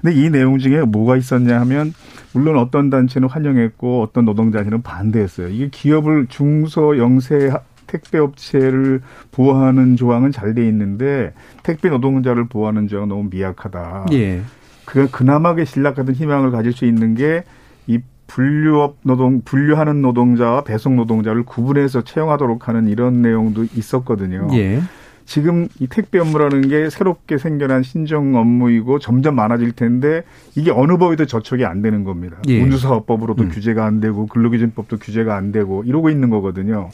[0.00, 1.94] 근데 이 내용 중에 뭐가 있었냐 하면
[2.32, 5.48] 물론 어떤 단체는 환영했고 어떤 노동자들은 반대했어요.
[5.48, 7.52] 이게 기업을 중소 영세
[7.90, 9.00] 택배 업체를
[9.32, 11.32] 보호하는 조항은 잘 돼 있는데
[11.62, 14.06] 택배 노동자를 보호하는 조항은 너무 미약하다.
[14.12, 14.42] 예.
[14.84, 17.44] 그 그나마의 신락 같은 희망을 가질 수 있는 게
[17.86, 24.48] 이 분류업 노동 분류하는 노동자와 배송 노동자를 구분해서 채용하도록 하는 이런 내용도 있었거든요.
[24.52, 24.80] 예.
[25.24, 30.22] 지금 이 택배 업무라는 게 새롭게 생겨난 신정 업무이고 점점 많아질 텐데
[30.56, 32.36] 이게 어느 법에도 저촉이 안 되는 겁니다.
[32.48, 32.60] 예.
[32.62, 33.48] 운수사업법으로도 음.
[33.48, 36.90] 규제가 안 되고 근로기준법도 규제가 안 되고 이러고 있는 거거든요.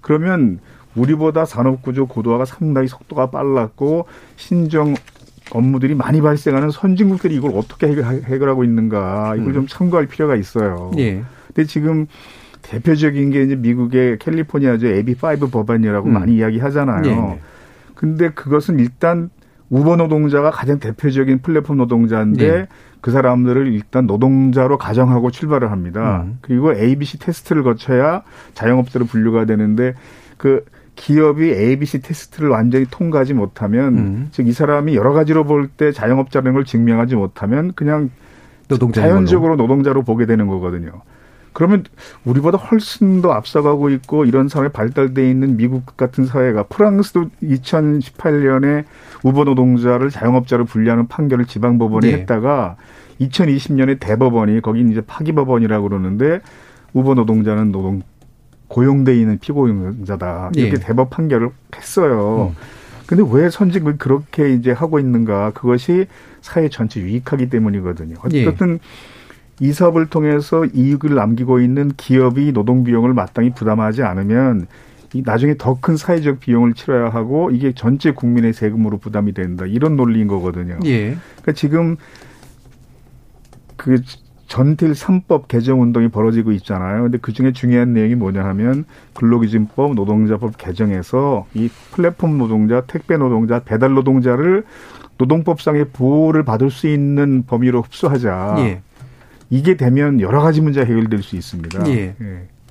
[0.00, 0.60] 그러면
[0.94, 4.94] 우리보다 산업구조 고도화가 상당히 속도가 빨랐고 신정
[5.52, 9.54] 업무들이 많이 발생하는 선진국들이 이걸 어떻게 해결, 해결하고 있는가 이걸 음.
[9.54, 10.90] 좀 참고할 필요가 있어요.
[10.98, 11.22] 예.
[11.48, 12.06] 근데 지금
[12.62, 16.12] 대표적인 게 이제 미국의 캘리포니아주 AB5 법안이라고 음.
[16.12, 17.02] 많이 이야기하잖아요.
[17.02, 17.40] 네, 네.
[17.94, 19.30] 근데 그것은 일단
[19.70, 22.66] 우버 노동자가 가장 대표적인 플랫폼 노동자인데 네.
[23.00, 26.22] 그 사람들을 일단 노동자로 가정하고 출발을 합니다.
[26.26, 26.38] 음.
[26.42, 28.22] 그리고 ABC 테스트를 거쳐야
[28.54, 29.94] 자영업자로 분류가 되는데
[30.36, 30.64] 그
[30.96, 34.28] 기업이 ABC 테스트를 완전히 통과하지 못하면 음.
[34.32, 38.10] 즉이 사람이 여러 가지로 볼 때 자영업자라는 걸 증명하지 못하면 그냥
[39.00, 41.02] 자연적으로 노동자로 보게 되는 거거든요.
[41.52, 41.84] 그러면
[42.24, 48.84] 우리보다 훨씬 더 앞서가고 있고 이런 사회 발달돼 있는 미국 같은 사회가 프랑스도 2018년에
[49.24, 52.18] 우버 노동자를 자영업자로 분류하는 판결을 지방 법원이 네.
[52.18, 52.76] 했다가
[53.20, 56.40] 2020년에 대법원이 거긴 이제 파기법원이라고 그러는데
[56.94, 58.02] 우버 노동자는 노동
[58.68, 60.86] 고용돼 있는 피고용자다 이렇게 네.
[60.86, 62.52] 대법 판결을 했어요.
[62.54, 62.80] 음.
[63.06, 65.50] 근데 왜 선진국이 그렇게 이제 하고 있는가?
[65.50, 66.06] 그것이
[66.42, 68.14] 사회 전체 유익하기 때문이거든요.
[68.32, 68.46] 예.
[68.46, 68.78] 어쨌든
[69.60, 74.66] 이 사업을 통해서 이익을 남기고 있는 기업이 노동 비용을 마땅히 부담하지 않으면
[75.12, 79.66] 이 나중에 더 큰 사회적 비용을 치러야 하고 이게 전체 국민의 세금으로 부담이 된다.
[79.66, 80.78] 이런 논리인 거거든요.
[80.84, 81.16] 예.
[81.42, 81.96] 그러니까 지금
[83.76, 84.00] 그
[84.46, 87.02] 전틸 3법 개정 운동이 벌어지고 있잖아요.
[87.02, 88.84] 근데 그 중에 중요한 내용이 뭐냐 하면
[89.14, 94.64] 근로기준법, 노동자법 개정에서 이 플랫폼 노동자, 택배 노동자, 배달 노동자를
[95.18, 98.56] 노동법상의 보호를 받을 수 있는 범위로 흡수하자.
[98.58, 98.82] 예.
[99.50, 101.88] 이게 되면 여러 가지 문제가 해결될 수 있습니다.
[101.88, 102.14] 예.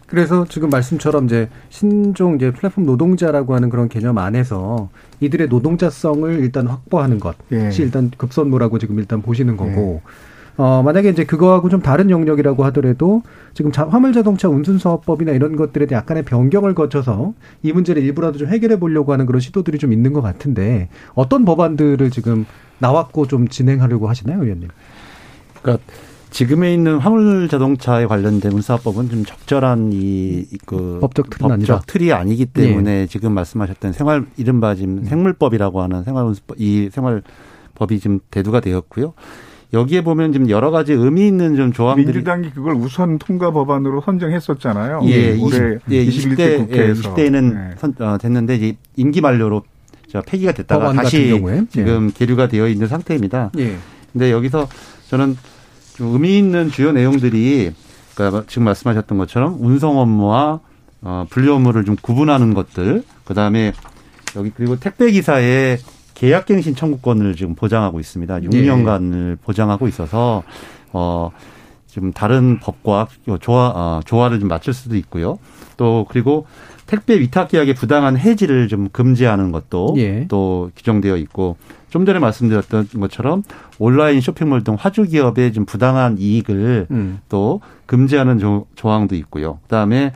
[0.08, 6.68] 그래서 지금 말씀처럼 이제 신종 이제 플랫폼 노동자라고 하는 그런 개념 안에서 이들의 노동자성을 일단
[6.68, 7.70] 확보하는 것이 예.
[7.78, 10.02] 일단 급선무라고 지금 일단 보시는 거고
[10.58, 13.22] 어 만약에 이제 그거하고 좀 다른 영역이라고 하더라도
[13.54, 18.40] 지금 자, 화물 자동차 운순 사업법이나 이런 것들에 대해 약간의 변경을 거쳐서 이 문제를 일부라도
[18.40, 22.46] 좀 해결해 보려고 하는 그런 시도들이 좀 있는 것 같은데 어떤 법안들을 지금
[22.80, 24.70] 나왔고 좀 진행하려고 하시나요, 의원님?
[25.62, 25.84] 그러니까
[26.32, 31.82] 지금에 있는 화물 자동차에 관련된 운사법은 좀 적절한 이그 법적 틀은 아니라.
[31.88, 38.20] 틀이 아니기 때문에 지금 말씀하셨던 생활 이른바 지금 생물법이라고 하는 생활 운수법 이 생활법이 지금
[38.30, 39.14] 대두가 되었고요.
[39.72, 45.02] 여기에 보면 지금 여러 가지 의미 있는 좀 조항들이 민주당이 그걸 우선 통과 법안으로 선정했었잖아요.
[45.06, 47.14] 예, 올해 20, 예, 21대 20대, 예, 국회에서.
[47.14, 47.76] 20대에는 네.
[47.78, 49.64] 선, 어, 됐는데 이제 임기 만료로
[50.08, 51.66] 저 폐기가 됐다가 다시 경우에?
[51.70, 53.52] 지금 계류가 되어 있는 상태입니다.
[53.60, 53.76] 예.
[54.12, 54.68] 근데 여기서
[55.10, 55.38] 저는 좀
[56.00, 57.74] 의미 있는 주요 내용들이
[58.16, 60.60] 그러니까 지금 말씀하셨던 것처럼 운송 업무와
[61.02, 63.72] 어, 분류 업무를 좀 구분하는 것들, 그 다음에
[64.36, 65.78] 여기 그리고 택배 기사의
[66.14, 68.42] 계약갱신 청구권을 지금 보장하고 있습니다.
[68.42, 70.44] 6년간을 보장하고 있어서
[70.92, 71.32] 어
[71.88, 73.08] 지금 다른 법과
[73.40, 75.40] 조화 어, 조화를 좀 맞출 수도 있고요.
[75.78, 76.46] 또 그리고
[76.86, 80.26] 택배 위탁 계약의 부당한 해지를 좀 금지하는 것도 예.
[80.28, 81.56] 또 규정되어 있고
[81.90, 83.44] 좀 전에 말씀드렸던 것처럼
[83.78, 87.20] 온라인 쇼핑몰 등 화주 기업의 좀 부당한 이익을 음.
[87.30, 89.60] 또 금지하는 조, 조항도 있고요.
[89.64, 90.14] 그다음에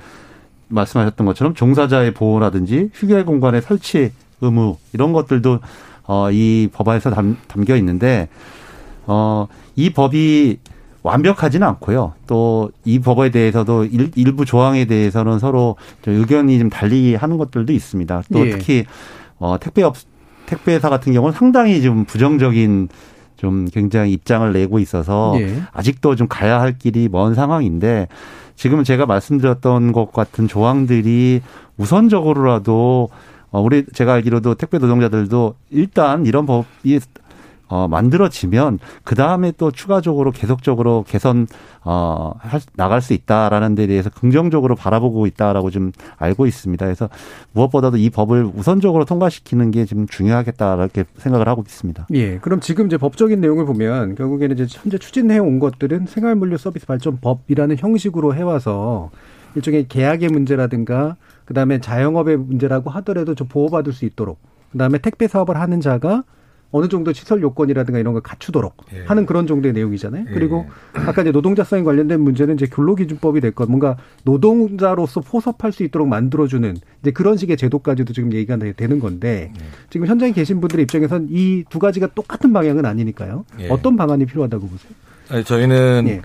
[0.67, 4.11] 말씀하셨던 것처럼 종사자의 보호라든지 휴게 공간의 설치
[4.41, 5.59] 의무 이런 것들도
[6.05, 8.27] 어, 이 법안에서 담, 담겨 있는데
[9.05, 10.59] 어, 이 법이
[11.01, 12.13] 완벽하지는 않고요.
[12.27, 17.71] 또 이 법에 대해서도 일, 일부 조항에 대해서는 서로 좀 의견이 좀 달리 하는 것들도
[17.71, 18.23] 있습니다.
[18.31, 18.51] 또 예.
[18.51, 18.85] 특히
[19.39, 19.95] 어, 택배 업
[20.53, 22.89] 택배사 같은 경우는 상당히 좀 부정적인
[23.37, 25.61] 좀 굉장히 입장을 내고 있어서 예.
[25.73, 28.07] 아직도 좀 가야 할 길이 먼 상황인데
[28.55, 31.41] 지금은 제가 말씀드렸던 것 같은 조항들이
[31.77, 33.09] 우선적으로라도
[33.51, 36.99] 어, 우리 제가 알기로도 택배 노동자들도 일단 이런 법이
[37.73, 41.47] 어, 만들어지면 그 다음에 또 추가적으로 계속적으로 개선
[41.83, 46.85] 어, 할, 나갈 수 있다라는 데 대해서 긍정적으로 바라보고 있다라고 좀 알고 있습니다.
[46.85, 47.09] 그래서
[47.53, 52.05] 무엇보다도 이 법을 우선적으로 통과시키는 게 지금 중요하겠다 이렇게 생각을 하고 있습니다.
[52.13, 52.37] 예.
[52.37, 57.77] 그럼 지금 이제 법적인 내용을 보면 결국에는 이제 현재 추진해 온 것들은 생활물류 서비스 발전법이라는
[57.79, 59.09] 형식으로 해와서
[59.55, 61.15] 일종의 계약의 문제라든가
[61.45, 64.37] 그다음에 자영업의 문제라고 하더라도 좀 보호받을 수 있도록
[64.73, 66.23] 그다음에 택배 사업을 하는 자가
[66.73, 69.05] 어느 정도 시설 요건이라든가 이런 걸 갖추도록 예.
[69.05, 70.25] 하는 그런 정도의 내용이잖아요.
[70.27, 70.33] 예.
[70.33, 76.07] 그리고 아까 이제 노동자성에 관련된 문제는 이제 근로기준법이 될 것, 뭔가 노동자로서 포섭할 수 있도록
[76.07, 79.63] 만들어주는 이제 그런 식의 제도까지도 지금 얘기가 되는 건데 예.
[79.91, 83.45] 지금 현장에 계신 분들의 입장에선 이 두 가지가 똑같은 방향은 아니니까요.
[83.59, 83.69] 예.
[83.69, 84.91] 어떤 방안이 필요하다고 보세요?
[85.29, 86.21] 아니, 저희는 예.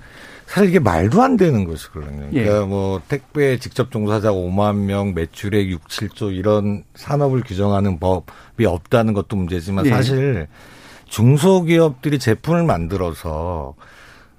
[0.48, 2.30] 사실 이게 말도 안 되는 것이거든요.
[2.32, 2.42] 예.
[2.42, 9.12] 그러니까 뭐 택배 직접 종사자 5만 명, 매출액 6, 7조 이런 산업을 규정하는 법이 없다는
[9.12, 9.90] 것도 문제지만 예.
[9.90, 10.48] 사실
[11.04, 13.74] 중소기업들이 제품을 만들어서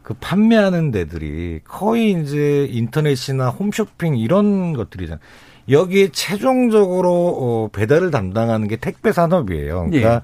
[0.01, 5.20] 그 판매하는 데들이 거의 이제 인터넷이나 홈쇼핑 이런 것들이잖아요.
[5.70, 9.89] 여기에 최종적으로 어, 배달을 담당하는 게 택배 산업이에요.
[9.91, 10.22] 그러니까 예.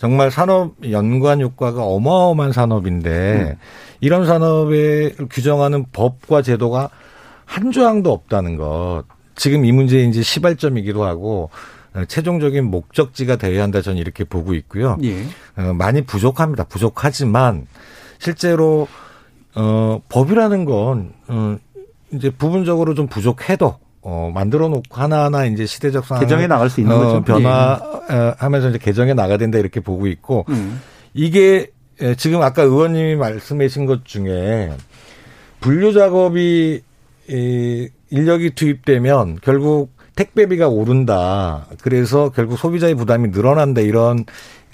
[0.00, 3.58] 정말 산업 연관 효과가 어마어마한 산업인데
[4.00, 6.88] 이런 산업에 규정하는 법과 제도가
[7.44, 9.04] 한 조항도 없다는 것.
[9.36, 11.50] 지금 이 문제의 이제 시발점이기도 하고
[11.92, 14.96] 어, 최종적인 목적지가 되어야 한다 저는 이렇게 보고 있고요.
[15.02, 15.22] 예.
[15.58, 16.64] 어, 많이 부족합니다.
[16.64, 17.66] 부족하지만
[18.18, 18.88] 실제로
[19.54, 21.58] 어 법이라는 건 어,
[22.12, 26.96] 이제 부분적으로 좀 부족해도 어 만들어 놓고 하나하나 이제 시대적 상황 개정해 나갈 수 있는
[26.96, 27.16] 거죠.
[27.18, 27.24] 예.
[27.24, 30.80] 변화하면서 이제 개정해 나가야 된다 이렇게 보고 있고 음.
[31.12, 31.70] 이게
[32.00, 34.72] 에, 지금 아까 의원님이 말씀하신 것 중에
[35.60, 36.80] 분류 작업이
[37.28, 41.66] 이 인력이 투입되면 결국 택배비가 오른다.
[41.82, 43.80] 그래서 결국 소비자의 부담이 늘어난다.
[43.80, 44.24] 이런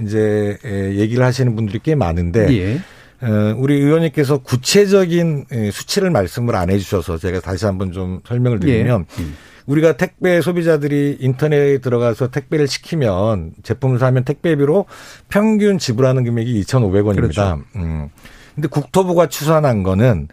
[0.01, 2.79] 이제 에, 얘기를 하시는 분들이 꽤 많은데 예.
[3.23, 9.07] 어, 우리 의원님께서 구체적인 에, 수치를 말씀을 안 해주셔서 제가 다시 한번 좀 설명을 드리면
[9.21, 9.25] 예.
[9.67, 14.87] 우리가 택배 소비자들이 인터넷에 들어가서 택배를 시키면 제품을 사면 택배비로
[15.29, 17.17] 평균 지불하는 금액이 2,500원입니다.
[17.17, 17.63] 그렇죠.
[17.77, 18.09] 음.
[18.55, 20.29] 근데 국토부가 추산한 거는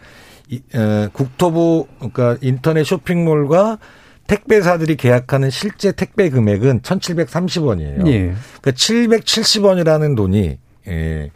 [0.49, 3.79] 이, 에, 국토부 그러니까 인터넷 쇼핑몰과
[4.27, 8.07] 택배사들이 계약하는 실제 택배 금액은 1,730원이에요.
[8.07, 8.33] 예.
[8.61, 10.57] 그러니까 770원이라는 돈이
[10.87, 11.31] 예,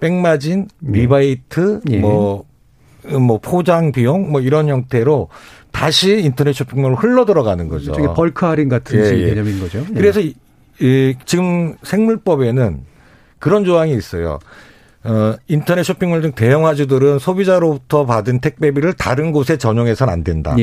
[0.00, 1.98] 백마진, 리베이트, 예.
[1.98, 2.44] 뭐,
[3.04, 5.28] 뭐 포장 비용 뭐 이런 형태로
[5.70, 7.92] 다시 인터넷 쇼핑몰로 흘러 들어가는 거죠.
[7.92, 9.26] 일종의 bulk 할인 같은 예, 예.
[9.28, 9.84] 개념인 거죠.
[9.90, 9.94] 예.
[9.94, 10.34] 그래서 이,
[10.80, 12.80] 이 지금 생물법에는
[13.38, 14.38] 그런 조항이 있어요.
[15.04, 20.56] 어, 인터넷 쇼핑몰 등 대형 화주들은 소비자로부터 받은 택배비를 다른 곳에 전용해서는 안 된다.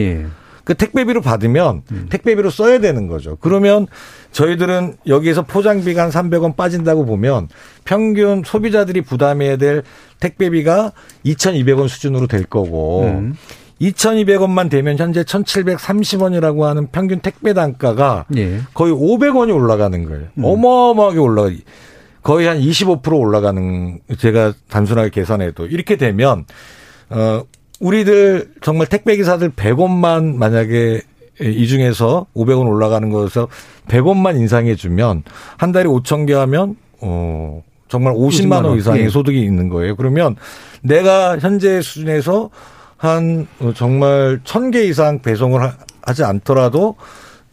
[0.63, 0.65] 예.
[0.65, 3.37] 그 택배비로 받으면 택배비로 써야 되는 거죠.
[3.41, 3.87] 그러면
[4.31, 7.49] 저희들은 여기에서 포장비가 한 300원 빠진다고 보면
[7.83, 9.83] 평균 소비자들이 부담해야 될
[10.19, 10.93] 택배비가
[11.25, 13.35] 2,200원 수준으로 될 거고 음.
[13.81, 18.61] 2,200원만 되면 현재 1,730원이라고 하는 평균 택배 단가가 예.
[18.73, 20.27] 거의 500원이 올라가는 거예요.
[20.41, 21.49] 어마어마하게 올라가.
[22.21, 26.45] 거의 한 25% 올라가는 제가 단순하게 계산해도 이렇게 되면
[27.09, 27.43] 어
[27.83, 31.01] 우리들 정말 택배 기사들 100원만 만약에
[31.41, 33.49] 이 중에서 500원 올라가는 거에서
[33.89, 35.23] 100원만 인상해 주면
[35.57, 39.09] 한 달에 5천 개 하면 어 정말 50만 원 이상의 예.
[39.09, 39.95] 소득이 있는 거예요.
[39.97, 40.37] 그러면
[40.81, 42.49] 내가 현재 수준에서
[42.95, 46.95] 한 어, 정말 1000개 이상 배송을 하- 하지 않더라도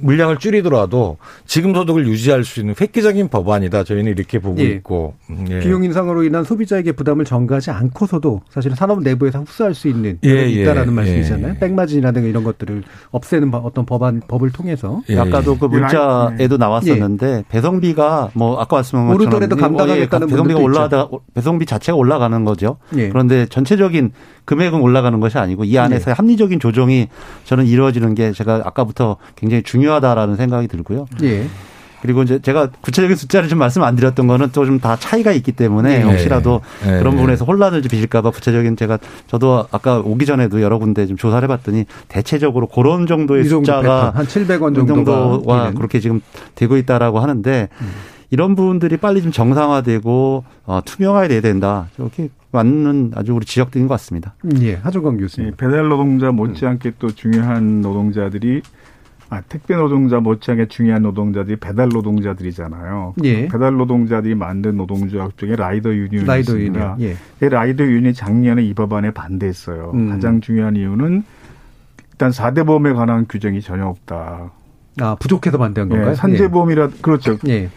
[0.00, 3.84] 물량을 줄이더라도 지금 소득을 유지할 수 있는 획기적인 법안이다.
[3.84, 4.64] 저희는 이렇게 보고 예.
[4.64, 5.14] 있고.
[5.30, 5.60] 음, 예.
[5.60, 10.48] 비용 인상으로 인한 소비자에게 부담을 전가하지 않고서도 사실은 산업 내부에서 흡수할 수 있는 예, 예,
[10.48, 10.96] 있다라는 예.
[10.96, 11.54] 말씀이잖아요.
[11.60, 15.18] 백마진이라든가 이런 것들을 없애는 바- 어떤 법안 법을 통해서 예.
[15.18, 21.96] 아까도 그 문자에도 나왔었는데 배송비가 뭐 아까 말씀한 것처럼 오르더라도 감당하겠다는 배송비가 올라가다 배송비 자체가
[21.96, 22.76] 올라가는 거죠.
[22.96, 23.08] 예.
[23.08, 24.12] 그런데 전체적인
[24.50, 27.06] 금액은 올라가는 것이 아니고 이 안에서 의 합리적인 조정이
[27.44, 31.06] 저는 이루어지는 게 제가 아까부터 굉장히 중요하다라는 생각이 들고요.
[31.22, 31.46] 예.
[32.02, 35.52] 그리고 이제 제가 구체적인 숫자를 좀 말씀 안 드렸던 거는 또 좀 다 차이가 있기
[35.52, 36.02] 때문에 네.
[36.02, 36.98] 혹시라도 네.
[36.98, 37.18] 그런 네.
[37.18, 38.98] 부분에서 혼란을 좀 빚을까봐 구체적인 제가
[39.28, 44.74] 저도 아까 오기 전에도 여러 군데 좀 조사를 해봤더니 대체적으로 그런 정도의 숫자가 한 700원
[44.74, 45.12] 그 정도가
[45.44, 45.70] 정도와.
[45.70, 46.20] 그렇게 지금
[46.56, 47.68] 되고 있다라고 하는데
[48.30, 51.86] 이런 부분들이 빨리 좀 정상화되고 어, 투명화돼야 된다.
[51.98, 54.34] 이렇게 맞는 아주 우리 지적들인 것 같습니다.
[54.60, 55.50] 예, 하종강 교수님.
[55.50, 58.62] 예, 배달 노동자 못지않게 또 중요한 노동자들이
[59.32, 63.14] 아, 택배 노동자 못지않게 중요한 노동자들이 배달 노동자들이잖아요.
[63.22, 63.46] 예.
[63.46, 66.96] 배달 노동자들이 만든 노동조합 중에 라이더 유니온이 라이더 있습니다.
[66.98, 69.92] 유니온, 이 라이더 유니온이 작년에 이 법안에 반대했어요.
[69.94, 70.08] 음.
[70.08, 71.22] 가장 중요한 이유는
[72.10, 74.50] 일단 4대 보험에 관한 규정이 전혀 없다.
[75.00, 76.10] 아, 부족해서 반대한 건가요?
[76.10, 77.38] 예, 산재보험이라 그렇죠.
[77.48, 77.70] 예.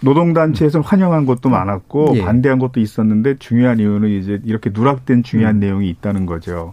[0.00, 2.22] 노동단체에서는 환영한 것도 많았고 예.
[2.24, 5.60] 반대한 것도 있었는데 중요한 이유는 이제 이렇게 누락된 중요한 음.
[5.60, 6.72] 내용이 있다는 거죠.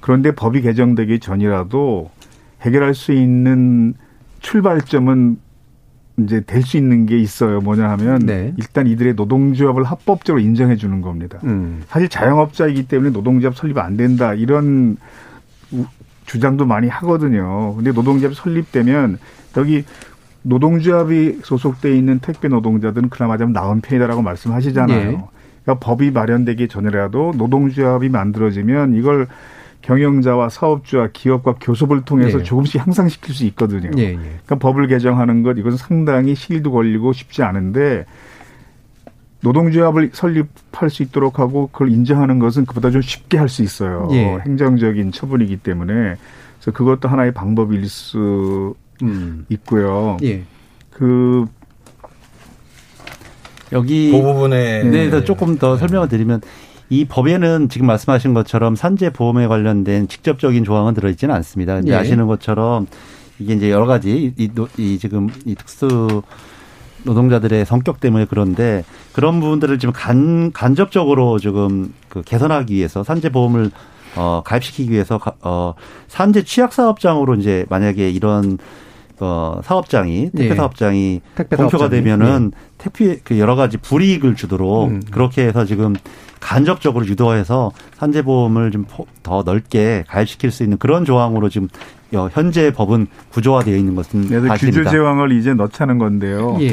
[0.00, 2.10] 그런데 법이 개정되기 전이라도
[2.62, 3.94] 해결할 수 있는
[4.40, 5.38] 출발점은
[6.20, 7.60] 이제 될 수 있는 게 있어요.
[7.60, 8.52] 뭐냐 하면 네.
[8.56, 11.38] 일단 이들의 노동조합을 합법적으로 인정해 주는 겁니다.
[11.44, 11.82] 음.
[11.86, 14.96] 사실 자영업자이기 때문에 노동조합 설립 안 된다 이런
[15.72, 15.86] 우-
[16.26, 17.74] 주장도 많이 하거든요.
[17.76, 19.18] 근데 노동조합 설립되면
[19.56, 19.84] 여기
[20.48, 24.98] 노동조합이 소속돼 있는 택배 노동자들은 그나마 좀 나은 편이다라고 말씀하시잖아요.
[24.98, 25.18] 예.
[25.62, 29.26] 그러니까 법이 마련되기 전이라도 노동조합이 만들어지면 이걸
[29.82, 32.42] 경영자와 사업주와 기업과 교섭을 통해서 예.
[32.42, 33.90] 조금씩 향상시킬 수 있거든요.
[33.98, 34.14] 예, 예.
[34.14, 38.06] 그러니까 법을 개정하는 것 이것은 상당히 시일도 걸리고 쉽지 않은데
[39.40, 44.08] 노동조합을 설립할 수 있도록 하고 그걸 인정하는 것은 그보다 좀 쉽게 할 수 있어요.
[44.12, 44.38] 예.
[44.46, 46.16] 행정적인 처분이기 때문에
[46.58, 49.46] 그래서 그것도 하나의 방법일 수 음.
[49.48, 50.16] 있고요.
[50.22, 50.42] 예.
[50.90, 51.46] 그
[53.72, 56.40] 여기 그 부분에 네, 대해서 조금 더 설명을 드리면
[56.90, 61.74] 이 법에는 지금 말씀하신 것처럼 산재 보험에 관련된 직접적인 조항은 들어있지는 않습니다.
[61.74, 61.96] 근데 예.
[61.96, 62.86] 아시는 것처럼
[63.38, 66.22] 이게 이제 여러 가지 이, 노- 이 지금 이 특수
[67.04, 73.70] 노동자들의 성격 때문에 그런데 그런 부분들을 지금 간, 간접적으로 지금 그 개선하기 위해서 산재 보험을
[74.16, 75.74] 어, 가입시키기 위해서 가- 어,
[76.08, 78.58] 산재 취약 사업장으로 이제 만약에 이런
[79.20, 80.54] 어, 사업장이 택배 예.
[80.54, 82.02] 사업장이 택배 공표가 사업장이.
[82.02, 85.02] 되면은 택배 그 여러 가지 불이익을 주도록 음.
[85.10, 85.94] 그렇게 해서 지금
[86.40, 88.86] 간접적으로 유도해서 산재보험을 좀
[89.22, 91.68] 더 넓게 가입시킬 수 있는 그런 조항으로 지금
[92.14, 94.90] 여- 현재 법은 구조화되어 있는 것은 그래서 규제 사실입니다.
[94.90, 96.56] 제왕을 이제 넣자는 건데요.
[96.60, 96.72] 예.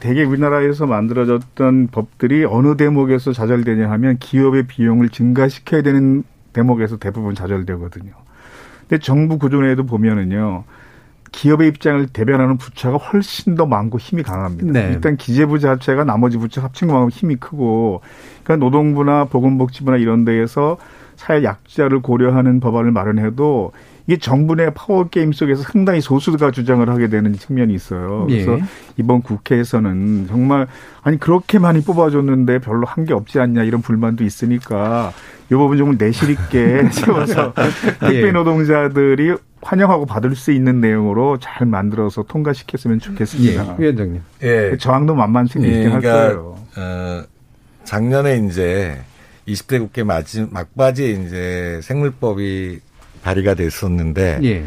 [0.00, 8.12] 대개 우리나라에서 만들어졌던 법들이 어느 대목에서 좌절되냐 하면 기업의 비용을 증가시켜야 되는 대목에서 대부분 좌절되거든요.
[8.88, 10.64] 근데 정부 구조 내에도 보면은요.
[11.32, 14.72] 기업의 입장을 대변하는 부처가 훨씬 더 많고 힘이 강합니다.
[14.72, 14.90] 네.
[14.92, 18.00] 일단 기재부 자체가 나머지 부처 합친 것만큼 힘이 크고
[18.44, 20.78] 그러니까 노동부나 보건복지부나 이런 데에서
[21.16, 23.72] 사회 약자를 고려하는 법안을 마련해도
[24.06, 28.24] 이게 정부 내 파워 게임 속에서 상당히 소수가 주장을 하게 되는 측면이 있어요.
[28.26, 28.62] 그래서 예.
[28.96, 30.66] 이번 국회에서는 정말
[31.02, 35.12] 아니 그렇게 많이 뽑아줬는데 별로 한 게 없지 않냐 이런 불만도 있으니까
[35.50, 37.52] 이 부분 좀 내실 있게 세워서
[38.00, 38.32] 택배 예.
[38.32, 43.76] 노동자들이 환영하고 받을 수 있는 내용으로 잘 만들어서 통과시켰으면 좋겠습니다.
[43.78, 43.82] 예.
[43.82, 44.22] 위원장님.
[44.42, 44.76] 예.
[44.78, 46.58] 저항도 만만치 예, 있긴 할 그러니까, 거예요.
[46.76, 47.24] 어,
[47.84, 49.00] 작년에 이제
[49.48, 52.80] 20대 국회 마지, 막바지에 이제 생물법이
[53.22, 54.64] 발의가 됐었는데 예.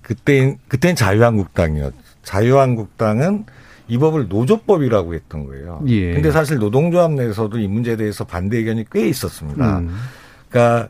[0.00, 1.96] 그때 그때는 자유한국당이었죠.
[2.22, 3.44] 자유한국당은
[3.88, 5.82] 이 법을 노조법이라고 했던 거예요.
[5.88, 6.14] 예.
[6.14, 9.80] 근데 사실 노동조합 내에서도 이 문제에 대해서 반대 의견이 꽤 있었습니다.
[9.80, 9.94] 음.
[10.48, 10.88] 그러니까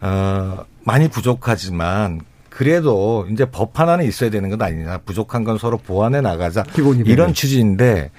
[0.00, 2.20] 어, 많이 부족하지만
[2.56, 4.98] 그래도 이제 법 하나는 있어야 되는 건 아니냐.
[5.04, 6.62] 부족한 건 서로 보완해 나가자.
[6.62, 7.12] 기본이네요.
[7.12, 8.10] 이런 취지인데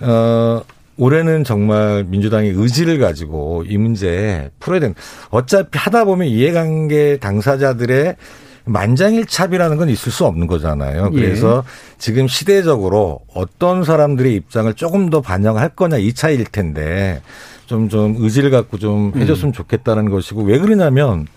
[0.00, 0.60] 어
[0.96, 4.96] 올해는 정말 민주당이 의지를 가지고 이 문제 풀어야 되는.
[5.30, 8.16] 어차피 하다 보면 이해관계 당사자들의
[8.64, 11.10] 만장일찹이라는 건 있을 수 없는 거잖아요.
[11.12, 11.16] 예.
[11.16, 11.62] 그래서
[11.98, 17.22] 지금 시대적으로 어떤 사람들의 입장을 조금 더 반영할 거냐 이 차이일 텐데
[17.66, 21.28] 좀, 좀 의지를 갖고 좀 해줬으면 좋겠다는 것이고 왜 그러냐면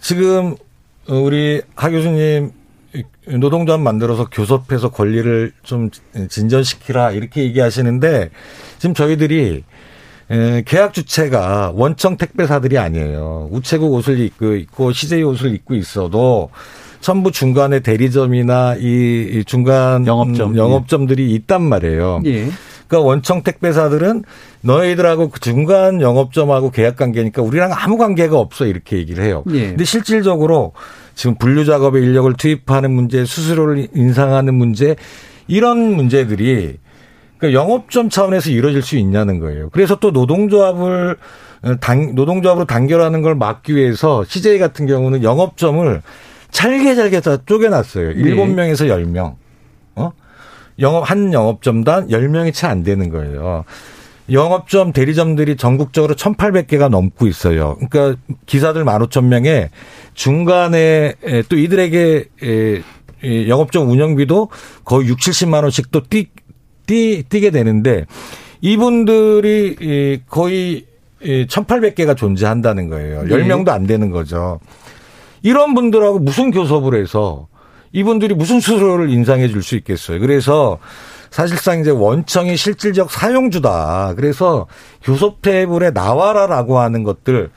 [0.00, 0.56] 지금
[1.08, 2.52] 우리 하 교수님
[3.26, 5.90] 노동조합 만들어서 교섭해서 권리를 좀
[6.28, 8.30] 진전시키라 이렇게 얘기하시는데
[8.78, 9.64] 지금 저희들이
[10.30, 13.48] 에, 계약 주체가 원청 택배사들이 아니에요.
[13.50, 16.50] 우체국 옷을 입고 있고 CJ 옷을 입고 있어도
[17.00, 20.56] 전부 중간에 대리점이나 이, 이 중간 영업점.
[20.56, 22.22] 영업점들이 있단 말이에요.
[22.24, 22.48] 예.
[22.88, 24.24] 그러니까 원청 택배사들은
[24.64, 29.44] 너희들하고 그 중간 영업점하고 계약 관계니까 우리랑 아무 관계가 없어 이렇게 얘기를 해요.
[29.52, 29.68] 예.
[29.68, 30.72] 근데 실질적으로
[31.14, 34.96] 지금 분류 작업에 인력을 투입하는 문제, 수수료를 인상하는 문제
[35.46, 36.78] 이런 문제들이
[37.36, 39.68] 그러니까 영업점 차원에서 이루어질 수 있냐는 거예요.
[39.70, 41.16] 그래서 또 노동조합을
[41.80, 46.02] 당, 노동조합으로 단결하는 걸 막기 위해서 CJ 같은 경우는 영업점을
[46.50, 48.12] 잘게 잘게 다 쪼개놨어요.
[48.12, 49.36] 일곱 명에서 열명
[49.94, 50.12] 어?
[50.78, 53.64] 영업, 한 영업점당 10명이 채 안 되는 거예요.
[54.30, 57.76] 영업점, 대리점들이 전국적으로 1,800개가 넘고 있어요.
[57.76, 59.68] 그러니까 기사들 15,000명에
[60.14, 62.24] 중간에 에, 또 이들에게
[63.48, 64.48] 영업점 운영비도
[64.84, 66.28] 거의 6, 70만 원씩 또 뛰,
[66.86, 68.06] 뛰, 뛰게 되는데
[68.60, 70.86] 이분들이 이, 거의
[71.22, 73.24] 1,800개가 존재한다는 거예요.
[73.24, 73.28] 네.
[73.28, 74.60] 10명도 안 되는 거죠.
[75.42, 77.48] 이런 분들하고 무슨 교섭을 해서
[77.92, 80.18] 이분들이 무슨 수수료를 인상해 줄 수 있겠어요.
[80.20, 80.78] 그래서
[81.34, 84.14] 사실상 이제 원청이 실질적 사용주다.
[84.14, 84.68] 그래서
[85.02, 87.50] 교섭 테이블에 나와라라고 하는 것들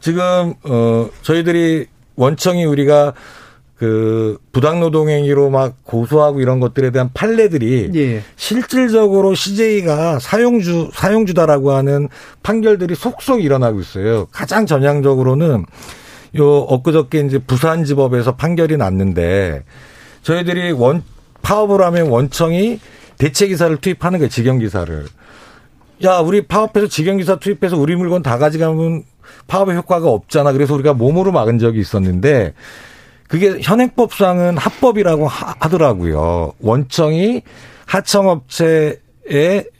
[0.00, 3.12] 지금 어 저희들이 원청이 우리가
[3.76, 8.22] 그 부당 노동 행위로 막 고소하고 이런 것들에 대한 판례들이 예.
[8.36, 12.08] 실질적으로 CJ가 사용주 사용주다라고 하는
[12.42, 14.26] 판결들이 속속 일어나고 있어요.
[14.32, 15.66] 가장 전향적으로는
[16.38, 19.64] 요 엊그저께 이제 부산 지법에서 판결이 났는데
[20.22, 21.02] 저희들이 원
[21.42, 22.80] 파업을 하면 원청이
[23.18, 24.28] 대체 기사를 투입하는 거예요.
[24.30, 25.04] 직영 기사를.
[26.04, 29.02] 야, 우리 파업해서 직영 기사 투입해서 우리 물건 다 가져가면
[29.48, 30.52] 파업의 효과가 없잖아.
[30.52, 32.54] 그래서 우리가 몸으로 막은 적이 있었는데
[33.28, 36.52] 그게 현행법상은 합법이라고 하- 하더라고요.
[36.60, 37.42] 원청이
[37.86, 38.94] 하청업체에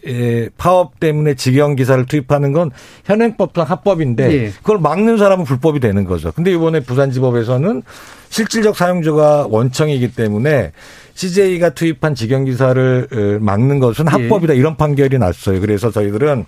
[0.06, 2.70] 에, 파업 때문에 직영 기사를 투입하는 건
[3.04, 4.50] 현행법상 합법인데 예.
[4.50, 6.32] 그걸 막는 사람은 불법이 되는 거죠.
[6.32, 7.82] 근데 이번에 부산지법에서는
[8.28, 10.72] 실질적 사용자가 원청이기 때문에
[11.18, 14.10] CJ가 투입한 직영 기사를 어, 막는 것은 예.
[14.10, 15.60] 합법이다 이런 판결이 났어요.
[15.60, 16.44] 그래서 저희들은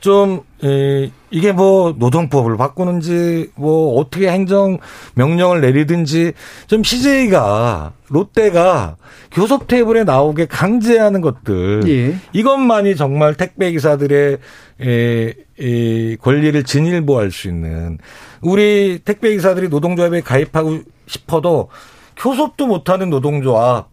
[0.00, 4.76] 좀 에, 이게 뭐 노동법을 바꾸는지 뭐 어떻게 행정
[5.14, 6.34] 명령을 내리든지
[6.66, 8.96] 좀 CJ가 롯데가
[9.32, 12.14] 교섭 테이블에 나오게 강제하는 것들 예.
[12.34, 14.38] 이것만이 정말 택배 기사들의
[14.82, 17.96] 에, 에, 권리를 진일보할 수 있는
[18.42, 21.70] 우리 택배 기사들이 노동조합에 가입하고 싶어도
[22.18, 23.88] 교섭도 못하는 노동조합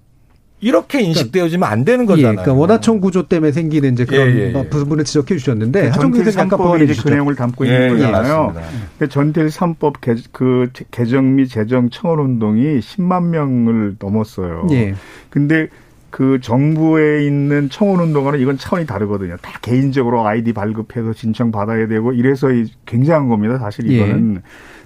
[0.62, 2.32] 이렇게 인식되어지면 안 되는 예, 거잖아요.
[2.38, 4.70] 그러니까 원하청 구조 때문에 생기는 이제 그런 예, 예, 예.
[4.70, 7.10] 부분을 지적해 주셨는데 그 아까 3법이 보완해 이제 그 주시죠.
[7.10, 8.56] 내용을 담고 예, 있는 예, 거잖아요.
[8.98, 14.68] 그 전틸 3법 개, 그 개정 및 재정 청원 운동이 10만 명을 넘었어요.
[14.72, 14.96] 예.
[15.30, 15.68] 근데
[16.10, 19.36] 그 정부에 있는 청원 운동과는 이건 차원이 다르거든요.
[19.42, 23.60] 다 개인적으로 아이디 발급해서 신청 받아야 되고 이래서 이- 굉장한 겁니다.
[23.60, 23.98] 사실 예.
[23.98, 24.42] 이거는.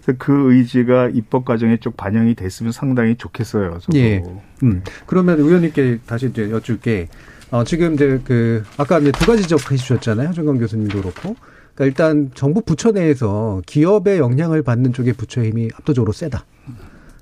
[0.09, 3.79] 그래서 그 의지가 입법 과정에 쭉 반영이 됐으면 상당히 좋겠어요.
[3.79, 3.97] 저도.
[3.97, 4.23] 예.
[4.63, 4.81] 음.
[5.05, 7.07] 그러면 의원님께 다시 이제 여쭐게.
[7.51, 10.29] 어, 지금 이제 그, 아까 이제 두 가지 지적해 주셨잖아요.
[10.29, 11.35] 하정강 교수님도 그렇고.
[11.73, 16.45] 그러니까 일단 정부 부처 내에서 기업의 영향을 받는 쪽의 부처의 힘이 압도적으로 세다.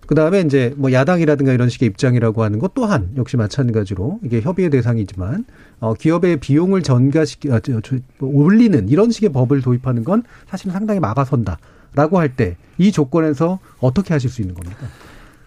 [0.06, 4.70] 그 다음에 이제 뭐 야당이라든가 이런 식의 입장이라고 하는 것 또한 역시 마찬가지로 이게 협의의
[4.70, 5.46] 대상이지만
[5.82, 11.02] 어, 기업의 비용을 전가시키, 아, 저, 저, 올리는 이런 식의 법을 도입하는 건 사실은 상당히
[11.02, 11.60] 막아선다
[11.96, 14.86] 라고 할 때 이 조건에서 어떻게 하실 수 있는 겁니까?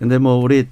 [0.00, 0.66] 근데 뭐 우리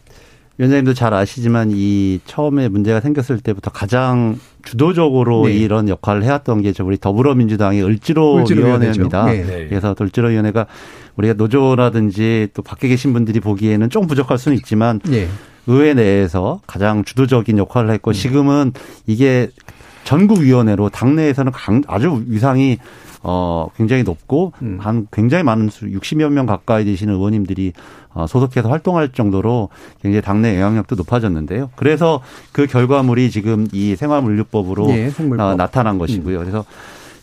[0.57, 5.53] 위원장님도 잘 아시지만 이 처음에 문제가 생겼을 때부터 가장 주도적으로 네.
[5.53, 9.27] 이런 역할을 해왔던 게 저 우리 더불어민주당의 을지로, 을지로 위원회입니다.
[9.27, 9.66] 네.
[9.69, 10.66] 그래서 을지로 위원회가
[11.14, 15.29] 우리가 노조라든지 또 밖에 계신 분들이 보기에는 좀 부족할 수는 있지만 예.
[15.69, 18.73] 의회 내에서 가장 주도적인 역할을 했고 지금은
[19.07, 19.51] 이게
[20.03, 22.79] 전국위원회로 당내에서는 강- 아주 위상이
[23.23, 24.79] 어 굉장히 높고 음.
[24.81, 27.73] 한 굉장히 많은 수 60여 명 가까이 되시는 의원님들이
[28.14, 29.71] 어 소속해서 활동할 정도로
[30.03, 31.71] 굉장히 당내 영향력도 높아졌는데요.
[31.77, 35.12] 그래서 그 결과물이 지금 이 생활물류법으로 예.
[35.39, 36.39] 어, 나타난 것이고요.
[36.39, 36.64] 그래서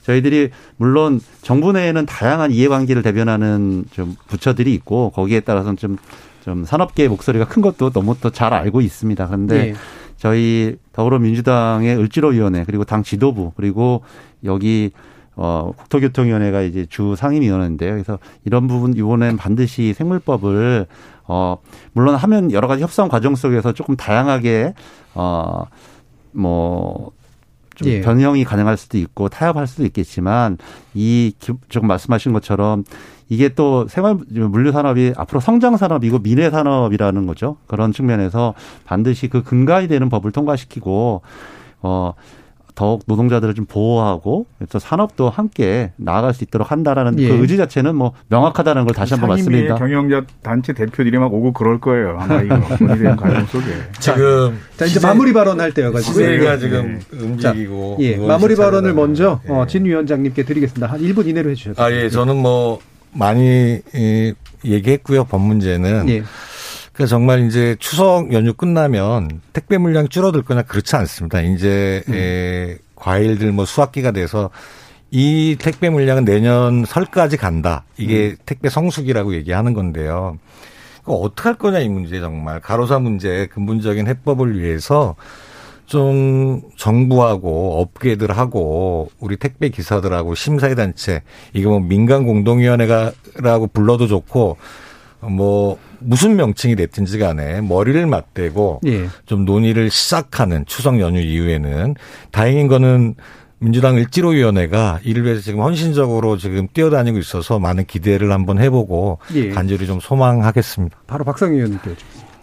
[0.04, 5.98] 저희들이 물론 정부 내에는 다양한 이해관계를 대변하는 좀 부처들이 있고 거기에 따라서는 좀,
[6.44, 9.26] 좀 산업계의 목소리가 큰 것도 너무 또 잘 알고 있습니다.
[9.26, 9.74] 그런데 네.
[10.18, 14.02] 저희 더불어민주당의 을지로위원회 그리고 당 지도부 그리고
[14.44, 14.92] 여기
[15.36, 17.92] 어, 국토교통위원회가 이제 주 상임위원회인데요.
[17.92, 20.88] 그래서 이런 부분 이번엔 반드시 생물법을
[21.28, 21.58] 어,
[21.94, 24.74] 물론 하면 여러 가지 협상 과정 속에서 조금 다양하게
[25.14, 25.66] 어,
[26.32, 27.12] 뭐,
[27.76, 28.02] 좀 예.
[28.02, 30.58] 변형이 가능할 수도 있고 타협할 수도 있겠지만
[30.94, 32.84] 이 조금 말씀하신 것처럼
[33.28, 37.58] 이게 또 생활 물류 산업이 앞으로 성장 산업이고 미래 산업이라는 거죠.
[37.68, 38.54] 그런 측면에서
[38.86, 41.22] 반드시 그 근간이 되는 법을 통과시키고
[41.82, 42.14] 어
[42.76, 47.30] 더욱 노동자들을 좀 보호하고 그래서 산업도 함께 나아갈 수 있도록 한다라는 예.
[47.30, 49.76] 그 의지 자체는 뭐 명확하다는 걸 다시 한번 말씀드립니다.
[49.76, 52.18] 경영자 단체 대표들이 막 오고 그럴 거예요.
[52.20, 52.56] 아마 이거
[53.16, 53.66] 과정 속에.
[54.00, 56.58] 지금 자, 이제 마무리 발언할 때여가지고 시세가 예.
[56.60, 57.18] 지금 네.
[57.26, 58.18] 움직이고 자, 예.
[58.18, 59.52] 마무리 발언을 먼저 예.
[59.52, 60.88] 어, 진 위원장님께 드리겠습니다.
[60.88, 61.84] 한 1분 이내로 해주셨습니다.
[61.84, 62.80] 아 예, 저는 뭐
[63.14, 63.80] 많이
[64.66, 65.24] 얘기했고요.
[65.24, 66.06] 법 문제는.
[66.96, 66.98] 예.
[66.98, 71.42] 그 정말 이제 추석 연휴 끝나면 택배 물량이 줄어들 거냐 그렇지 않습니다.
[71.42, 72.14] 이제 음.
[72.14, 74.50] 에, 과일들 뭐 수확기가 돼서
[75.12, 77.84] 이 택배 물량은 내년 설까지 간다.
[77.98, 78.36] 이게 음.
[78.46, 80.38] 택배 성수기라고 얘기하는 건데요.
[81.04, 85.16] 그 어떻게 할 거냐 이 문제 정말 가로사 문제 근본적인 해법을 위해서
[85.86, 91.22] 좀 정부하고 업계들하고 우리 택배 기사들하고 심사위 단체
[91.54, 94.58] 이거 뭐 민간 공동위원회가라고 불러도 좋고
[95.22, 99.08] 뭐 무슨 명칭이 됐든지 간에 머리를 맞대고 예.
[99.26, 101.96] 좀 논의를 시작하는 추석 연휴 이후에는
[102.32, 103.16] 다행인 거는
[103.60, 109.50] 민주당 일지로위원회가 이를 위해서 지금 헌신적으로 지금 뛰어다니고 있어서 많은 기대를 한번 해보고 예.
[109.50, 110.98] 간절히 좀 소망하겠습니다.
[111.08, 111.96] 바로 박상희 의원님께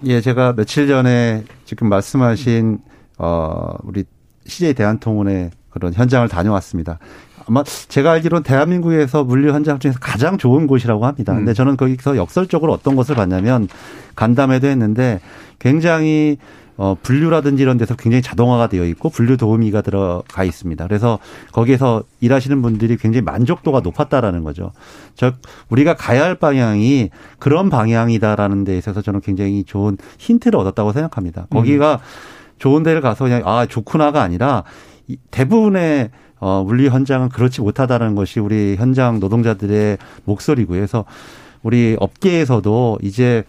[0.05, 2.79] 예, 제가 며칠 전에 지금 말씀하신
[3.19, 4.05] 어 우리
[4.47, 6.99] CJ 대한통운의 그런 현장을 다녀왔습니다.
[7.53, 11.35] 아마 제가 알기로는 대한민국에서 물류 현장 중에서 가장 좋은 곳이라고 합니다.
[11.35, 11.55] 근데 음.
[11.55, 13.69] 저는 거기서 역설적으로 어떤 것을 봤냐면
[14.17, 15.21] 간담회도 했는데
[15.59, 16.39] 굉장히
[16.79, 20.87] 어, 분류라든지 이런 데서 굉장히 자동화가 되어 있고 분류 도우미가 들어가 있습니다.
[20.87, 21.19] 그래서
[21.53, 24.73] 거기에서 일하시는 분들이 굉장히 만족도가 높았다라는 거죠.
[25.15, 25.35] 즉
[25.69, 31.49] 우리가 가야 할 방향이 그런 방향이다라는 데 있어서 저는 굉장히 좋은 힌트를 얻었다고 생각합니다.
[31.51, 31.99] 거기가 음.
[32.59, 34.65] 좋은 데를 가서 그냥 아 좋구나가 아니라
[35.31, 36.09] 대부분의
[36.45, 40.77] 어, 물리 현장은 그렇지 못하다는 것이 우리 현장 노동자들의 목소리고요.
[40.77, 41.05] 그래서
[41.63, 43.45] 우리 업계에서도 이제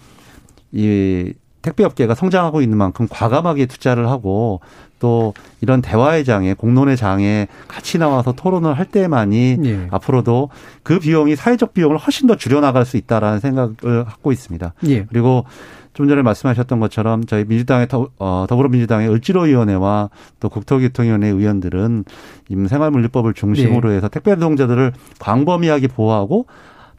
[0.71, 1.33] 이
[1.63, 4.59] 택배 업계가 성장하고 있는 만큼 과감하게 투자를 하고
[4.99, 9.87] 또 이런 대화의 장에 공론의 장에 같이 나와서 토론을 할 때만이 예.
[9.89, 10.49] 앞으로도
[10.83, 14.73] 그 비용이 사회적 비용을 훨씬 더 줄여 나갈 수 있다라는 생각을 갖고 있습니다.
[14.89, 15.05] 예.
[15.05, 15.45] 그리고
[15.93, 22.05] 좀 전에 말씀하셨던 것처럼 저희 민주당의 더, 어, 더불어민주당의 을지로위원회와 또 국토교통위원회 의원들은
[22.49, 23.97] 임 생활물류법을 중심으로 네.
[23.97, 26.47] 해서 택배 노동자들을 광범위하게 보호하고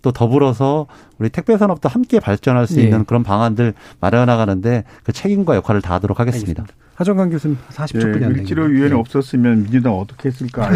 [0.02, 0.86] 또 더불어서
[1.18, 2.82] 우리 택배 산업도 함께 발전할 수 네.
[2.82, 6.62] 있는 그런 방안들 마련해 나가는데 그 책임과 역할을 다하도록 하겠습니다.
[6.62, 6.84] 알겠습니다.
[6.94, 8.94] 하정강 교수님 40초뿐이 네, 안 을지로 위원회 네.
[8.94, 10.68] 없었으면 민주당 어떻게 했을까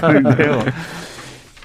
[0.00, 0.60] 하는데요.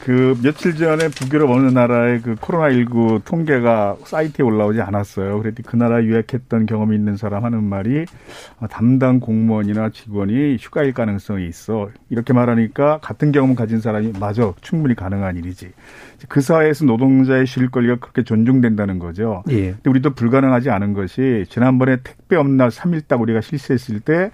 [0.03, 5.39] 그 며칠 전에 북유럽 어느 나라의 그 코로나19 통계가 사이트에 올라오지 않았어요.
[5.39, 8.05] 그랬더니 그 나라 유학했던 경험이 있는 사람 하는 말이
[8.59, 11.89] 어, 담당 공무원이나 직원이 휴가일 가능성이 있어.
[12.09, 14.53] 이렇게 말하니까 같은 경험 가진 사람이 맞아.
[14.61, 15.71] 충분히 가능한 일이지.
[16.29, 19.43] 그 사회에서 노동자의 쉴 권리가 그렇게 존중된다는 거죠.
[19.49, 19.71] 예.
[19.71, 24.31] 근데 우리도 불가능하지 않은 것이 지난번에 택배 업날 3일 딱 우리가 실시했을 때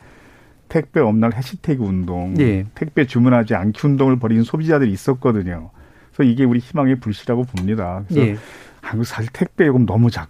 [0.67, 2.65] 택배 없날 해시태그 운동, 예.
[2.75, 5.69] 택배 주문하지 않기 운동을 벌인 소비자들이 있었거든요.
[6.13, 8.03] 그래서 이게 우리 희망의 불씨라고 봅니다.
[8.07, 8.37] 그래서 예.
[8.81, 10.29] 한국 사실 택배 요금 너무 작,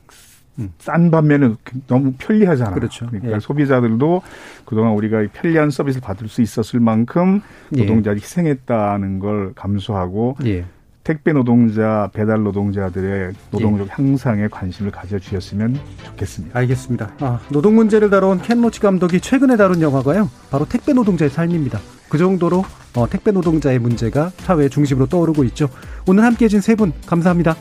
[0.60, 0.72] 음.
[0.80, 1.54] 싼 반면에
[1.88, 2.72] 너무 편리하잖아.
[2.74, 3.08] 그렇죠.
[3.08, 3.40] 그러니까 예.
[3.40, 4.22] 소비자들도
[4.66, 7.42] 그동안 우리가 편리한 서비스를 받을 수 있었을 만큼
[7.76, 7.82] 예.
[7.82, 10.66] 노동자들이 희생했다는 걸 감수하고 예.
[11.06, 13.92] 택배 노동자, 배달 노동자들의 노동력 예.
[13.92, 16.58] 향상에 관심을 가져주셨으면 좋겠습니다.
[16.60, 17.12] 알겠습니다.
[17.20, 20.30] 아, 노동 문제를 다룬 켄 로치 감독이 최근에 다룬 영화가요.
[20.50, 21.80] 바로 택배 노동자의 삶입니다.
[22.10, 22.66] 그 정도로
[22.96, 25.70] 어, 택배 노동자의 문제가 사회 중심으로 떠오르고 있죠.
[26.08, 27.56] 오늘 함께해 준 세 분 감사합니다.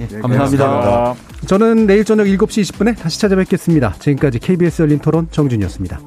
[0.00, 0.66] 예, 네, 감사합니다.
[0.68, 1.46] 감사합니다.
[1.46, 3.94] 저는 내일 저녁 7시 20분에 다시 찾아뵙겠습니다.
[3.98, 5.98] 지금까지 KBS 열린 토론 정준이었습니다.